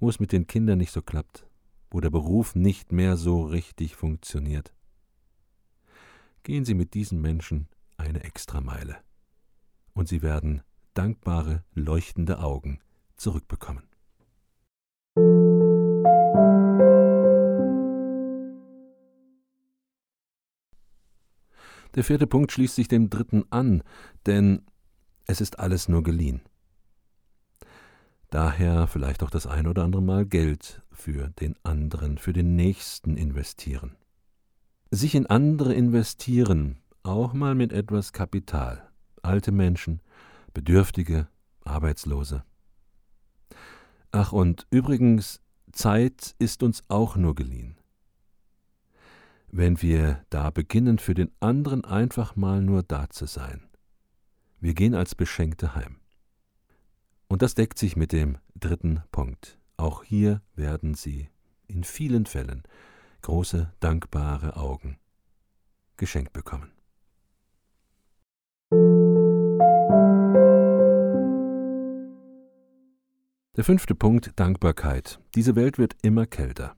wo 0.00 0.08
es 0.08 0.20
mit 0.20 0.32
den 0.32 0.46
Kindern 0.46 0.78
nicht 0.78 0.92
so 0.92 1.02
klappt, 1.02 1.46
wo 1.90 2.00
der 2.00 2.10
Beruf 2.10 2.54
nicht 2.54 2.92
mehr 2.92 3.16
so 3.16 3.44
richtig 3.44 3.96
funktioniert. 3.96 4.74
Gehen 6.42 6.64
Sie 6.64 6.74
mit 6.74 6.92
diesen 6.92 7.22
Menschen 7.22 7.68
eine 7.96 8.22
Extrameile, 8.22 8.98
und 9.94 10.08
Sie 10.08 10.20
werden 10.20 10.62
dankbare, 10.92 11.64
leuchtende 11.72 12.40
Augen 12.40 12.80
zurückbekommen. 13.16 13.88
Der 21.94 22.02
vierte 22.02 22.26
Punkt 22.26 22.50
schließt 22.50 22.74
sich 22.74 22.88
dem 22.88 23.08
dritten 23.08 23.44
an, 23.50 23.82
denn 24.26 24.62
es 25.26 25.40
ist 25.40 25.58
alles 25.58 25.88
nur 25.88 26.02
geliehen. 26.02 26.42
Daher 28.30 28.88
vielleicht 28.88 29.22
auch 29.22 29.30
das 29.30 29.46
ein 29.46 29.68
oder 29.68 29.84
andere 29.84 30.02
Mal 30.02 30.26
Geld 30.26 30.82
für 30.90 31.28
den 31.28 31.54
anderen, 31.62 32.18
für 32.18 32.32
den 32.32 32.56
Nächsten 32.56 33.16
investieren. 33.16 33.96
Sich 34.90 35.14
in 35.14 35.26
andere 35.26 35.72
investieren, 35.72 36.80
auch 37.04 37.32
mal 37.32 37.54
mit 37.54 37.72
etwas 37.72 38.12
Kapital. 38.12 38.90
Alte 39.22 39.52
Menschen, 39.52 40.00
Bedürftige, 40.52 41.28
Arbeitslose. 41.64 42.44
Ach 44.12 44.32
und 44.32 44.66
übrigens, 44.70 45.40
Zeit 45.72 46.34
ist 46.38 46.62
uns 46.62 46.84
auch 46.88 47.16
nur 47.16 47.34
geliehen. 47.34 47.76
wenn 49.56 49.80
wir 49.80 50.24
da 50.30 50.50
beginnen, 50.50 50.98
für 50.98 51.14
den 51.14 51.30
anderen 51.38 51.84
einfach 51.84 52.34
mal 52.34 52.60
nur 52.60 52.82
da 52.82 53.08
zu 53.08 53.26
sein. 53.26 53.62
Wir 54.58 54.74
gehen 54.74 54.94
als 54.94 55.14
Beschenkte 55.14 55.76
heim. 55.76 56.00
Und 57.28 57.40
das 57.40 57.54
deckt 57.54 57.78
sich 57.78 57.94
mit 57.94 58.10
dem 58.10 58.38
dritten 58.56 59.02
Punkt. 59.12 59.60
Auch 59.76 60.02
hier 60.02 60.42
werden 60.56 60.94
Sie 60.94 61.28
in 61.68 61.84
vielen 61.84 62.26
Fällen 62.26 62.64
große, 63.22 63.72
dankbare 63.78 64.56
Augen 64.56 64.98
geschenkt 65.96 66.32
bekommen. 66.32 66.73
Der 73.56 73.62
fünfte 73.62 73.94
Punkt 73.94 74.32
Dankbarkeit. 74.34 75.20
Diese 75.36 75.54
Welt 75.54 75.78
wird 75.78 75.94
immer 76.02 76.26
kälter. 76.26 76.74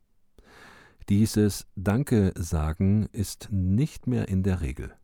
Dieses 1.08 1.66
Danke 1.74 2.34
sagen 2.34 3.08
ist 3.12 3.48
nicht 3.50 4.06
mehr 4.06 4.28
in 4.28 4.42
der 4.42 4.60
Regel. 4.60 4.94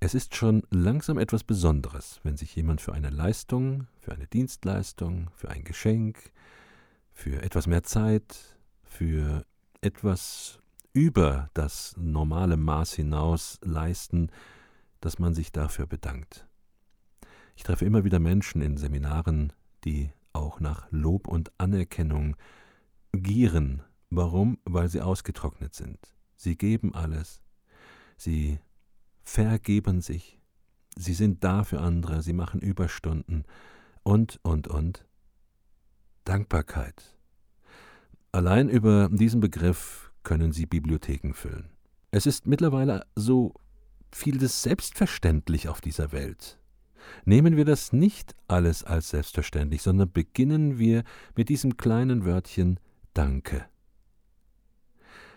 Es 0.00 0.14
ist 0.14 0.34
schon 0.34 0.62
langsam 0.70 1.18
etwas 1.18 1.44
Besonderes, 1.44 2.18
wenn 2.22 2.38
sich 2.38 2.56
jemand 2.56 2.80
für 2.80 2.94
eine 2.94 3.10
Leistung, 3.10 3.88
für 4.00 4.12
eine 4.12 4.26
Dienstleistung, 4.26 5.28
für 5.34 5.50
ein 5.50 5.64
Geschenk, 5.64 6.32
für 7.12 7.42
etwas 7.42 7.66
mehr 7.66 7.82
Zeit, 7.82 8.58
für 8.84 9.44
etwas 9.82 10.60
über 10.94 11.50
das 11.52 11.94
normale 11.98 12.56
Maß 12.56 12.94
hinaus 12.94 13.58
leisten, 13.62 14.30
dass 15.02 15.18
man 15.18 15.34
sich 15.34 15.52
dafür 15.52 15.86
bedankt. 15.86 16.46
Ich 17.54 17.64
treffe 17.64 17.84
immer 17.84 18.04
wieder 18.04 18.18
Menschen 18.18 18.62
in 18.62 18.78
Seminaren, 18.78 19.52
die 19.84 20.10
auch 20.34 20.60
nach 20.60 20.86
Lob 20.90 21.26
und 21.26 21.52
Anerkennung 21.58 22.36
gieren 23.12 23.82
Warum? 24.16 24.58
Weil 24.64 24.88
sie 24.88 25.00
ausgetrocknet 25.00 25.74
sind. 25.74 25.98
Sie 26.36 26.56
geben 26.56 26.94
alles. 26.94 27.42
Sie 28.16 28.60
vergeben 29.22 30.00
sich. 30.00 30.40
Sie 30.96 31.14
sind 31.14 31.42
da 31.42 31.64
für 31.64 31.80
andere. 31.80 32.22
Sie 32.22 32.32
machen 32.32 32.60
Überstunden. 32.60 33.44
Und, 34.04 34.38
und, 34.42 34.68
und. 34.68 35.04
Dankbarkeit. 36.24 37.16
Allein 38.30 38.68
über 38.68 39.08
diesen 39.10 39.40
Begriff 39.40 40.12
können 40.22 40.52
Sie 40.52 40.66
Bibliotheken 40.66 41.34
füllen. 41.34 41.70
Es 42.12 42.26
ist 42.26 42.46
mittlerweile 42.46 43.06
so 43.16 43.54
vieles 44.12 44.62
selbstverständlich 44.62 45.68
auf 45.68 45.80
dieser 45.80 46.12
Welt. 46.12 46.60
Nehmen 47.24 47.56
wir 47.56 47.64
das 47.64 47.92
nicht 47.92 48.34
alles 48.48 48.84
als 48.84 49.10
selbstverständlich, 49.10 49.82
sondern 49.82 50.12
beginnen 50.12 50.78
wir 50.78 51.04
mit 51.36 51.48
diesem 51.48 51.76
kleinen 51.76 52.24
Wörtchen 52.24 52.78
Danke. 53.14 53.66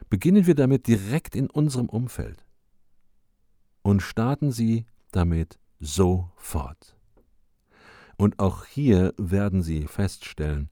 Beginnen 0.09 0.47
wir 0.47 0.55
damit 0.55 0.87
direkt 0.87 1.35
in 1.35 1.49
unserem 1.49 1.89
Umfeld 1.89 2.45
und 3.81 4.01
starten 4.01 4.51
Sie 4.51 4.85
damit 5.11 5.59
sofort. 5.79 6.95
Und 8.17 8.39
auch 8.39 8.65
hier 8.65 9.13
werden 9.17 9.61
Sie 9.61 9.85
feststellen, 9.87 10.69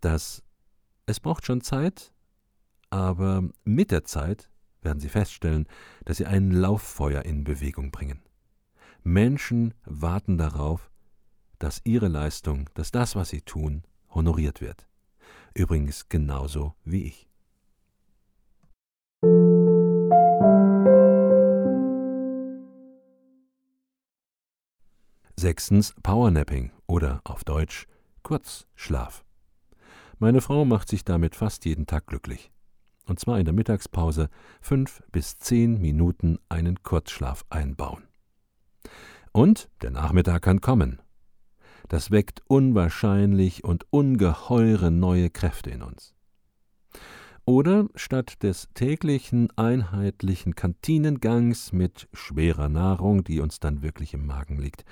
dass 0.00 0.42
es 1.06 1.20
braucht 1.20 1.46
schon 1.46 1.60
Zeit, 1.60 2.12
aber 2.90 3.48
mit 3.64 3.90
der 3.90 4.04
Zeit 4.04 4.50
werden 4.82 5.00
Sie 5.00 5.08
feststellen, 5.08 5.66
dass 6.04 6.16
Sie 6.16 6.26
ein 6.26 6.50
Lauffeuer 6.50 7.22
in 7.22 7.44
Bewegung 7.44 7.90
bringen. 7.90 8.20
Menschen 9.04 9.74
warten 9.84 10.38
darauf, 10.38 10.90
dass 11.58 11.80
ihre 11.84 12.08
Leistung, 12.08 12.70
dass 12.74 12.90
das, 12.90 13.16
was 13.16 13.30
sie 13.30 13.40
tun, 13.40 13.82
honoriert 14.10 14.60
wird. 14.60 14.86
Übrigens 15.54 16.08
genauso 16.08 16.74
wie 16.84 17.04
ich. 17.04 17.28
Sechstens 25.36 25.94
Powernapping 26.02 26.70
oder 26.86 27.20
auf 27.24 27.42
Deutsch 27.42 27.86
Kurzschlaf. 28.22 29.24
Meine 30.18 30.40
Frau 30.40 30.64
macht 30.64 30.88
sich 30.88 31.04
damit 31.04 31.34
fast 31.34 31.64
jeden 31.64 31.86
Tag 31.86 32.06
glücklich. 32.06 32.52
Und 33.06 33.18
zwar 33.18 33.40
in 33.40 33.44
der 33.44 33.54
Mittagspause 33.54 34.30
fünf 34.60 35.02
bis 35.10 35.38
zehn 35.38 35.80
Minuten 35.80 36.38
einen 36.48 36.84
Kurzschlaf 36.84 37.44
einbauen. 37.50 38.04
Und 39.32 39.68
der 39.82 39.90
Nachmittag 39.90 40.42
kann 40.42 40.60
kommen. 40.60 41.00
Das 41.88 42.10
weckt 42.10 42.42
unwahrscheinlich 42.46 43.64
und 43.64 43.86
ungeheure 43.90 44.90
neue 44.90 45.30
Kräfte 45.30 45.70
in 45.70 45.82
uns. 45.82 46.14
Oder 47.44 47.86
statt 47.96 48.42
des 48.42 48.68
täglichen 48.74 49.50
einheitlichen 49.56 50.54
Kantinengangs 50.54 51.72
mit 51.72 52.08
schwerer 52.12 52.68
Nahrung, 52.68 53.24
die 53.24 53.40
uns 53.40 53.58
dann 53.58 53.82
wirklich 53.82 54.14
im 54.14 54.26
Magen 54.26 54.58
liegt, 54.58 54.84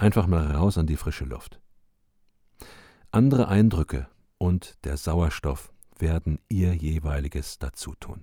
Einfach 0.00 0.26
mal 0.26 0.50
raus 0.52 0.78
an 0.78 0.86
die 0.86 0.96
frische 0.96 1.26
Luft. 1.26 1.60
Andere 3.10 3.48
Eindrücke 3.48 4.08
und 4.38 4.82
der 4.84 4.96
Sauerstoff 4.96 5.74
werden 5.98 6.38
ihr 6.48 6.72
jeweiliges 6.74 7.58
dazu 7.58 7.94
tun. 8.00 8.22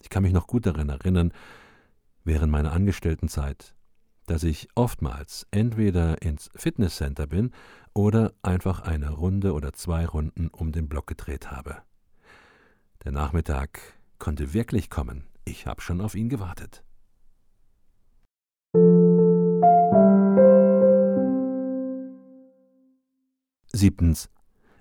Ich 0.00 0.08
kann 0.08 0.22
mich 0.22 0.32
noch 0.32 0.46
gut 0.46 0.64
daran 0.64 0.88
erinnern, 0.88 1.34
während 2.24 2.50
meiner 2.50 2.72
Angestelltenzeit, 2.72 3.74
dass 4.26 4.42
ich 4.42 4.68
oftmals 4.74 5.46
entweder 5.50 6.22
ins 6.22 6.50
Fitnesscenter 6.54 7.26
bin 7.26 7.52
oder 7.94 8.32
einfach 8.42 8.80
eine 8.80 9.10
Runde 9.10 9.52
oder 9.52 9.72
zwei 9.72 10.06
Runden 10.06 10.48
um 10.48 10.72
den 10.72 10.88
Block 10.88 11.06
gedreht 11.06 11.50
habe. 11.50 11.82
Der 13.04 13.12
Nachmittag 13.12 13.80
konnte 14.18 14.54
wirklich 14.54 14.90
kommen. 14.90 15.26
Ich 15.44 15.66
habe 15.66 15.80
schon 15.80 16.00
auf 16.00 16.14
ihn 16.14 16.28
gewartet. 16.28 16.84
Siebtens. 23.72 24.28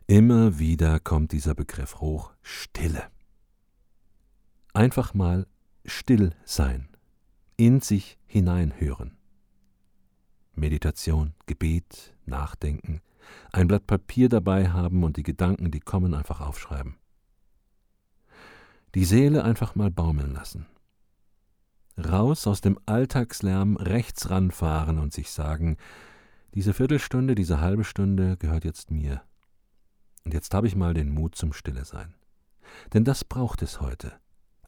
Immer 0.08 0.60
wieder 0.60 1.00
kommt 1.00 1.32
dieser 1.32 1.56
Begriff 1.56 2.02
hoch 2.02 2.34
Stille. 2.42 3.04
Einfach 4.74 5.14
mal 5.14 5.48
still 5.86 6.36
sein, 6.44 6.90
in 7.56 7.80
sich 7.80 8.18
hineinhören. 8.26 9.18
Meditation, 10.54 11.34
Gebet, 11.46 12.16
Nachdenken, 12.26 13.02
ein 13.52 13.68
Blatt 13.68 13.88
Papier 13.88 14.30
dabei 14.30 14.70
haben 14.70 15.04
und 15.04 15.18
die 15.18 15.24
Gedanken, 15.24 15.72
die 15.72 15.80
kommen, 15.80 16.14
einfach 16.14 16.42
aufschreiben. 16.42 16.98
Die 18.96 19.06
Seele 19.06 19.44
einfach 19.44 19.76
mal 19.76 19.90
baumeln 19.90 20.34
lassen. 20.34 20.66
Raus 21.98 22.48
aus 22.48 22.62
dem 22.62 22.80
Alltagslärm 22.86 23.78
rechts 23.78 24.30
ranfahren 24.30 25.00
und 25.00 25.14
sich 25.14 25.30
sagen, 25.30 25.78
diese 26.54 26.74
Viertelstunde, 26.74 27.36
diese 27.36 27.62
halbe 27.62 27.84
Stunde 27.84 28.38
gehört 28.38 28.66
jetzt 28.66 28.92
mir. 28.92 29.22
Und 30.26 30.34
jetzt 30.34 30.54
habe 30.54 30.68
ich 30.68 30.76
mal 30.76 30.94
den 30.94 31.14
Mut 31.14 31.36
zum 31.36 31.54
Stille 31.54 31.86
sein. 31.86 32.14
Denn 32.94 33.04
das 33.04 33.24
braucht 33.24 33.62
es 33.62 33.82
heute. 33.82 34.14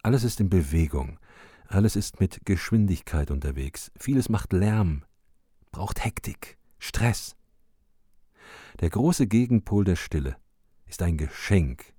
Alles 0.01 0.23
ist 0.23 0.39
in 0.39 0.49
Bewegung, 0.49 1.19
alles 1.67 1.95
ist 1.95 2.19
mit 2.19 2.45
Geschwindigkeit 2.45 3.31
unterwegs, 3.31 3.91
vieles 3.97 4.29
macht 4.29 4.53
Lärm, 4.53 5.03
braucht 5.73 6.05
Hektik, 6.05 6.57
Stress. 6.79 7.35
Der 8.79 8.89
große 8.89 9.27
Gegenpol 9.27 9.83
der 9.83 9.97
Stille 9.97 10.37
ist 10.85 11.01
ein 11.01 11.17
Geschenk. 11.17 11.93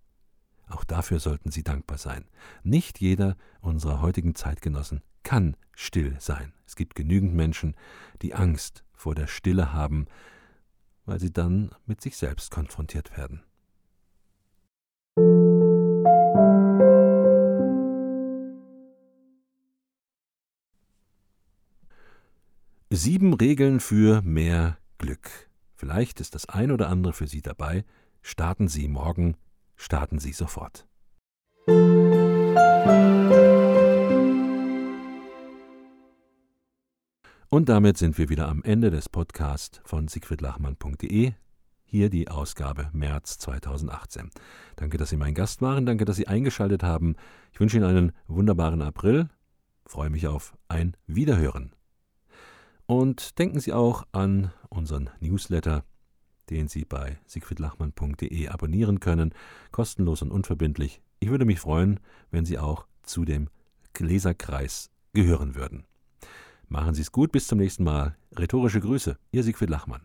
Auch 0.68 0.84
dafür 0.84 1.20
sollten 1.20 1.50
Sie 1.50 1.62
dankbar 1.62 1.98
sein. 1.98 2.24
Nicht 2.62 3.00
jeder 3.00 3.36
unserer 3.60 4.00
heutigen 4.00 4.34
Zeitgenossen 4.34 5.02
kann 5.24 5.56
still 5.72 6.16
sein. 6.20 6.54
Es 6.66 6.76
gibt 6.76 6.94
genügend 6.94 7.34
Menschen, 7.34 7.74
die 8.22 8.34
Angst 8.34 8.84
vor 8.94 9.14
der 9.14 9.26
Stille 9.26 9.72
haben, 9.72 10.06
weil 11.04 11.20
sie 11.20 11.32
dann 11.32 11.70
mit 11.84 12.00
sich 12.00 12.16
selbst 12.16 12.50
konfrontiert 12.50 13.16
werden. 13.16 13.42
Sieben 22.96 23.34
Regeln 23.34 23.80
für 23.80 24.22
mehr 24.22 24.78
Glück. 24.98 25.28
Vielleicht 25.74 26.20
ist 26.20 26.36
das 26.36 26.48
ein 26.48 26.70
oder 26.70 26.88
andere 26.88 27.12
für 27.12 27.26
Sie 27.26 27.42
dabei. 27.42 27.84
Starten 28.22 28.68
Sie 28.68 28.86
morgen, 28.86 29.36
starten 29.74 30.20
Sie 30.20 30.32
sofort. 30.32 30.86
Und 37.48 37.68
damit 37.68 37.98
sind 37.98 38.16
wir 38.16 38.28
wieder 38.28 38.48
am 38.48 38.62
Ende 38.62 38.92
des 38.92 39.08
Podcasts 39.08 39.80
von 39.84 40.06
siegfriedlachmann.de. 40.06 41.32
Hier 41.82 42.10
die 42.10 42.28
Ausgabe 42.28 42.90
März 42.92 43.38
2018. 43.38 44.30
Danke, 44.76 44.98
dass 44.98 45.10
Sie 45.10 45.16
mein 45.16 45.34
Gast 45.34 45.62
waren. 45.62 45.84
Danke, 45.84 46.04
dass 46.04 46.14
Sie 46.14 46.28
eingeschaltet 46.28 46.84
haben. 46.84 47.16
Ich 47.52 47.58
wünsche 47.58 47.76
Ihnen 47.76 47.86
einen 47.86 48.12
wunderbaren 48.28 48.82
April. 48.82 49.30
Freue 49.84 50.10
mich 50.10 50.28
auf 50.28 50.56
ein 50.68 50.96
Wiederhören. 51.08 51.74
Und 52.86 53.38
denken 53.38 53.60
Sie 53.60 53.72
auch 53.72 54.06
an 54.12 54.52
unseren 54.68 55.10
Newsletter, 55.20 55.84
den 56.50 56.68
Sie 56.68 56.84
bei 56.84 57.18
siegfriedlachmann.de 57.26 58.48
abonnieren 58.48 59.00
können. 59.00 59.34
Kostenlos 59.70 60.22
und 60.22 60.30
unverbindlich. 60.30 61.00
Ich 61.20 61.30
würde 61.30 61.46
mich 61.46 61.60
freuen, 61.60 62.00
wenn 62.30 62.44
Sie 62.44 62.58
auch 62.58 62.86
zu 63.02 63.24
dem 63.24 63.48
Leserkreis 63.98 64.90
gehören 65.12 65.54
würden. 65.54 65.84
Machen 66.68 66.94
Sie 66.94 67.02
es 67.02 67.12
gut, 67.12 67.32
bis 67.32 67.46
zum 67.46 67.58
nächsten 67.58 67.84
Mal. 67.84 68.16
Rhetorische 68.36 68.80
Grüße, 68.80 69.16
Ihr 69.32 69.42
Siegfried 69.44 69.70
Lachmann. 69.70 70.02